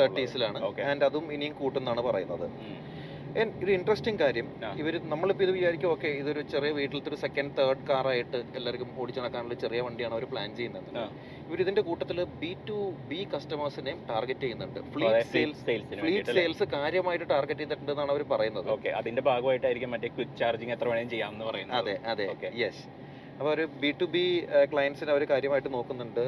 തേർട്ടീസിലാണ്. 0.00 0.58
ആൻഡ് 0.90 1.04
അതും 1.08 1.26
ഇനിയും 1.36 1.54
കൂട്ടുന്നാണ് 1.62 2.02
പറയുന്നത്. 2.08 2.46
ഒരു 3.64 3.70
ഇൻട്രസ്റ്റിംഗ് 3.76 4.20
കാര്യം. 4.24 4.46
ഇവർ 4.82 4.94
നമ്മളിപ്പോൾ 5.12 5.44
ഇത് 5.46 5.52
വിചാരിക്കും 5.56 5.88
ഓക്കെ 5.94 6.08
ഇതൊരു 6.20 6.40
ചെറിയ 6.52 6.70
വീട്ടിലത്തെ 6.78 7.10
ഒരു 7.12 7.18
സെക്കൻഡ് 7.24 7.52
തേർഡ് 7.58 7.82
കാറായിട്ട് 7.90 8.38
എല്ലാവർക്കും 8.58 8.90
ഓടിച്ചു 9.02 9.20
നടക്കാനുള്ള 9.22 9.56
ചെറിയ 9.64 9.80
വണ്ടിയാണ് 9.86 10.14
അവർ 10.18 10.24
പ്ലാൻ 10.32 10.50
ചെയ്യുന്നത്. 10.60 10.88
ഇവർ 11.48 11.60
ഇതിന്റെ 11.64 11.82
കൂട്ടത്തിൽ 11.88 12.20
ബി 12.42 12.52
ടു 12.68 12.78
ബി 13.10 13.20
കസ്റ്റമേഴ്സിനെയും 13.34 13.98
ടാർഗറ്റ് 14.10 14.44
ചെയ്യുന്നുണ്ട്. 14.46 14.80
ഫ്ലീറ്റ് 14.94 15.24
സെയിൽസ് 15.34 15.62
ഫ്ലീറ്റ് 16.04 16.34
സെയിൽസ് 16.40 16.66
കാര്യമായിട്ട് 16.76 17.26
ടാർഗറ്റ് 17.34 17.62
ചെയ്തിട്ടുണ്ടെന്നാണ് 17.64 18.12
അവർ 18.16 18.24
പറയുന്നത്. 18.34 18.70
അതിന്റെ 19.02 19.24
ഭാഗമായിട്ടായിരിക്കും 19.30 19.92
മറ്റേ 19.96 20.10
ക്വിക്ക് 20.16 20.38
ചാർജിങ് 20.42 20.74
എത്ര 20.76 20.88
വേണേലും 20.92 21.10
ചെയ്യാമെന്ന് 21.14 21.46
പറയുന്നത്. 21.50 21.78
അതെ 21.80 21.96
അതെ. 22.12 22.28
യെസ് 22.64 22.84
അപ്പോൾ 23.38 23.50
ഒരു 23.54 23.64
ബി 23.80 23.88
ടു 24.00 24.06
ബി 24.14 24.22
ക്ലയൻസിനെ 24.72 25.10
അവർ 25.14 25.22
കാര്യമായിട്ട് 25.32 25.70
നോക്കുന്നുണ്ട്. 25.74 26.22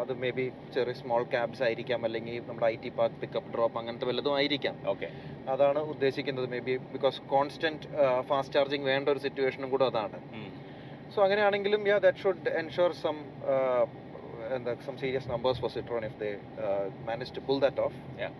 അത് 0.00 0.12
മേ 0.22 0.30
ബി 0.38 0.44
ചെറിയ 0.74 0.94
സ്മോൾ 1.00 1.22
ക്യാബ്സ് 1.34 1.62
ആയിരിക്കാം 1.66 2.00
അല്ലെങ്കിൽ 2.08 2.36
നമ്മുടെ 2.48 2.66
I 2.72 2.76
T 2.82 2.90
park 2.98 3.18
pickup 3.22 3.52
drop 3.54 3.78
അങ്ങനത്തെ 3.80 4.06
വല്ലതും 4.10 4.34
ആയിരിക്കാം. 4.40 4.74
ഓക്കെ. 4.92 5.08
അതാണ് 5.54 5.82
ഉദ്ദേശിക്കുന്നത്. 5.92 6.48
Maybe 6.68 6.74
because 6.96 7.20
constant 7.34 7.86
fast 8.30 8.56
charging 8.56 8.88
വേണ്ട 8.92 9.08
ഒരു 9.14 9.22
സിറ്റുവേഷനും 9.26 9.70
കൂടെ 9.74 9.86
അതാണ്. 9.92 10.20
സോ 11.14 11.20
അങ്ങനെയാണെങ്കിലും 11.26 11.82
ya 11.92 11.96
that 12.06 12.22
should 12.24 12.52
ensure 12.62 12.92
some 13.04 13.16
എന്താ 14.56 14.74
some 14.88 14.96
serious 15.04 15.28
numbers 15.34 15.60
for 15.62 15.72
Citroen 15.78 16.04
if 16.10 16.18
they 16.24 16.30
manage 17.08 17.34
to 17.38 17.44
pull 17.48 17.60
that 17.66 17.82
off 17.88 17.98
Yeah. 18.22 18.34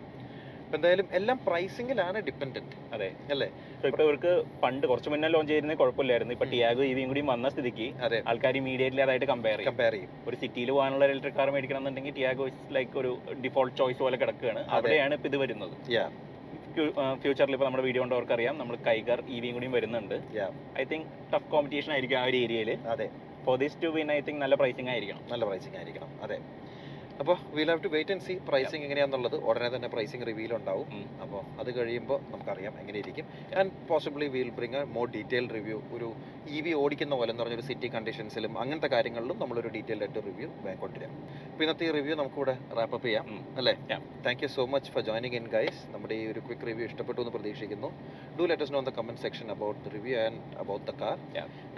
എന്തായാലും 0.72 1.06
എല്ലാം 1.12 1.36
പ്രൈസിംഗിലാണ് 1.46 2.18
ഡിപ്പെൻഡന്റ് 2.26 2.76
അതെ. 2.92 3.08
അല്ലേ? 3.30 3.48
ഇപ്പൊ 3.84 4.02
ഇവർക്ക് 4.06 4.32
പണ്ട് 4.64 4.84
കുറച്ച് 4.86 5.10
മുന്നേ 5.12 5.28
ലോഞ്ച് 5.28 5.50
ചെയ്യുന്നത് 5.50 5.78
കുഴപ്പമില്ലായിരുന്നു. 5.82 6.34
ഇപ്പൊ. 6.36 6.46
ടിയാഗോ 6.52 6.84
ഇവിയും 6.92 7.08
കൂടി 7.08 7.22
വന്ന 7.30 7.48
സ്ഥിതിക്ക് 7.54 7.86
ആൾക്കാർ 8.32 8.56
ഇമീഡിയറ്റ്ലി 8.62 9.02
അതായിട്ട് 9.06 9.28
കമ്പയർ 9.32 9.58
ചെയ്യും. 9.58 9.70
കമ്പയർ 9.70 9.94
ചെയ്യും. 9.96 10.10
ഒരു 10.28 10.38
സിറ്റിയിൽ 10.42 10.70
പോകാനുള്ള 10.70 11.10
ഇലക്ട്രിക് 11.14 11.38
കാർ 11.40 11.50
മേടിക്കണം 11.56 11.80
എന്നുണ്ടെങ്കിൽ 11.82 12.16
ടിയാഗോ 12.20 12.46
ലൈക്ക് 12.78 12.96
ഒരു 13.02 13.12
ഡിഫോൾട്ട് 13.46 13.76
ചോയ്സ് 13.82 14.02
പോലെ 14.06 14.18
കിടക്കുകയാണ്. 14.24 14.62
അവിടെയാണ് 14.78 15.14
ഇപ്പൊ 15.18 15.28
ഇത് 15.32 15.38
വരുന്നത്. 15.44 15.76
ഫ്യൂച്ചറിൽ 17.22 17.54
ഇപ്പോൾ 17.56 17.66
നമ്മുടെ 17.66 17.84
വീഡിയോ 17.86 18.02
കണ്ടവർക്ക് 18.04 18.34
അറിയാം 18.36 18.54
നമ്മൾ 18.58 18.76
കൈകർ 18.88 19.18
ഇവിയും 19.36 19.54
കൂടി 19.58 19.68
വരുന്നുണ്ട്. 19.76 20.16
ഐ 20.80 20.84
തിങ്ക് 20.92 21.08
ടഫ് 21.32 21.48
കോമ്പറ്റീഷൻ 21.54 21.92
ആയിരിക്കും 21.92 22.18
ആ 22.18 22.26
ഒരു 22.30 22.38
ഏരിയയിൽ 22.44 22.70
അതെ. 22.94 23.08
For 23.46 23.56
this 23.62 23.76
to 23.82 23.88
win 23.96 24.08
I 24.12 24.20
think 24.20 24.40
നല്ല 24.44 24.54
പ്രൈസിംഗ് 24.54 24.90
ആയിരിക്കണം. 24.90 25.22
നല്ല 25.32 25.44
പ്രൈസിംഗ് 25.44 25.76
ആയിരിക്കണം. 25.76 26.10
അതെ. 26.20 26.38
അപ്പോൾ 27.22 27.36
we'll 27.56 27.68
have 27.72 27.82
to 27.84 27.90
wait 27.94 28.12
and 28.14 28.24
see 28.26 28.34
pricing 28.48 28.84
എങ്ങനെയാണെന്നുള്ളത് 28.86 29.36
ഉടനെ 29.48 29.68
തന്നെ 29.76 29.88
പ്രൈസിങ് 29.94 30.26
റിവീൽ 30.28 30.52
ഉണ്ടാവും. 30.58 30.88
അപ്പോൾ 31.24 31.40
അത് 31.60 31.70
കഴിയുമ്പോൾ 31.78 32.18
നമുക്കറിയാം 32.32 32.74
എങ്ങനെ 32.80 32.98
ഇരിക്കും 33.02 33.26
and 33.60 33.72
possibly 33.88 34.26
we'll 34.34 34.50
bring 34.58 34.76
a 34.80 34.82
more 34.96 35.06
detail 35.16 35.46
review 35.56 35.78
ഒരു 35.96 36.08
ഇ 36.56 36.60
വി 36.64 36.72
ഓടിക്കുന്ന 36.82 37.14
പോലെ 37.20 37.30
എന്ന് 37.32 37.42
പറഞ്ഞൊരു 37.42 37.64
സിറ്റി 37.70 37.88
കണ്ടീഷൻസിലും 37.94 38.52
അങ്ങനത്തെ 38.62 38.88
കാര്യങ്ങളിലും 38.94 39.38
നമ്മളൊരു 39.42 39.70
ഡീറ്റെയിൽഡ് 39.76 40.04
ആയിട്ട് 40.06 40.20
റിവ്യൂ 40.28 40.48
കൊണ്ടുവരാം 40.82 41.14
അപ്പോൾ 41.50 41.64
ഇന്നത്തെ 41.64 41.86
ഈ 41.88 41.90
റിവ്യൂ 41.98 42.14
നമുക്കിവിടെ 42.20 42.54
റാപ്പപ്പ് 42.78 43.06
ചെയ്യാം. 43.06 43.26
അല്ലേ. 43.60 43.74
Thank 44.26 44.42
you 44.44 44.48
so 44.56 44.64
much 44.74 44.92
for 44.94 45.02
joining 45.08 45.36
in 45.40 45.48
guys 45.56 45.82
നമ്മുടെ 45.94 46.14
ഈ 46.20 46.24
ഒരു 46.32 46.40
ക്വിക്ക് 46.46 46.66
റിവ്യൂ 46.70 46.86
ഇഷ്ടപ്പെട്ടു 46.90 47.20
എന്ന് 47.24 47.34
പ്രതീക്ഷിക്കുന്നു. 47.36 47.90
Do 48.38 48.46
let us 48.52 48.72
know 48.76 48.80
the 48.90 48.94
comment 49.00 49.22
section 49.26 49.50
about 49.56 49.80
the 49.84 49.92
review 49.96 50.16
and 50.26 50.40
about 50.64 50.86
the 50.90 50.94
car. 51.02 51.18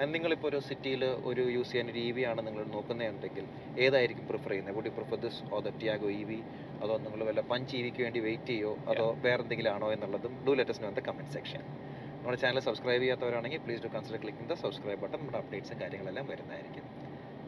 And 0.01 0.11
നിങ്ങളിപ്പോൾ 0.15 0.49
ഒരു 0.53 0.61
സിറ്റിയിൽ 0.69 1.05
ഒരു 1.33 1.43
യൂസ് 1.57 1.71
ചെയ്യാൻ 1.73 1.91
ഒരു 1.95 1.99
ഇ 1.99 2.11
വി 2.19 2.25
ആണ് 2.33 2.47
നിങ്ങൾ 2.47 2.65
നോക്കുന്നതുണ്ടെങ്കിൽ 2.77 3.47
ഏതായിരിക്കും 3.87 4.27
പ്രിഫർ 4.33 4.53
ചെയ്യുന്നത്? 4.55 4.77
Would 4.79 4.91
you 4.93 4.95
prefer 5.01 5.19
this 5.31 5.43
or 5.55 5.63
the 5.63 5.73
Tiago 5.81 6.11
E 6.13 6.23
V 6.31 6.41
അതോ 6.81 6.95
നിങ്ങൾ 7.05 7.23
വല്ല 7.29 7.41
പഞ്ച് 7.53 7.73
ഇ 7.77 7.83
വിക്ക് 7.87 8.03
വേണ്ടി 8.07 8.21
വെയിറ്റ് 8.21 8.53
ചെയ്യോ? 8.53 8.73
അതോ 8.93 9.07
വേറെ 9.27 9.41
എന്തെങ്കിലും 9.45 9.73
ആണോ 9.77 9.89
എന്നുള്ളതും 9.93 10.35
do 10.47 10.55
let us 10.61 10.83
know 10.85 10.91
the 10.99 11.03
comment 11.09 11.33
section 11.37 11.65
നമ്മുടെ 12.25 12.39
ചാനൽ 12.43 12.61
സബ്സ്ക്രൈബ് 12.61 13.03
ചെയ്യാത്തവരാണെങ്കിൽ 13.03 13.61
please 13.67 13.83
do 13.87 13.91
consider 13.97 14.21
clicking 14.25 14.51
the 14.51 14.57
subscribe 14.65 15.01
button 15.05 15.19
നമ്മുടെ 15.21 15.39
അപ്ഡേറ്റ്സും 15.39 15.79
കാര്യങ്ങളെല്ലാം 15.83 16.27
വരുന്നതായിരിക്കും. 16.33 16.87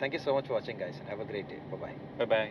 Thank 0.00 0.16
you 0.16 0.22
so 0.26 0.32
much 0.38 0.52
watching 0.52 0.80
guys 0.84 1.02
have 1.08 1.22
a 1.22 1.30
great 1.32 1.50
day 1.52 1.58
bye 1.76 1.94
bye 2.26 2.44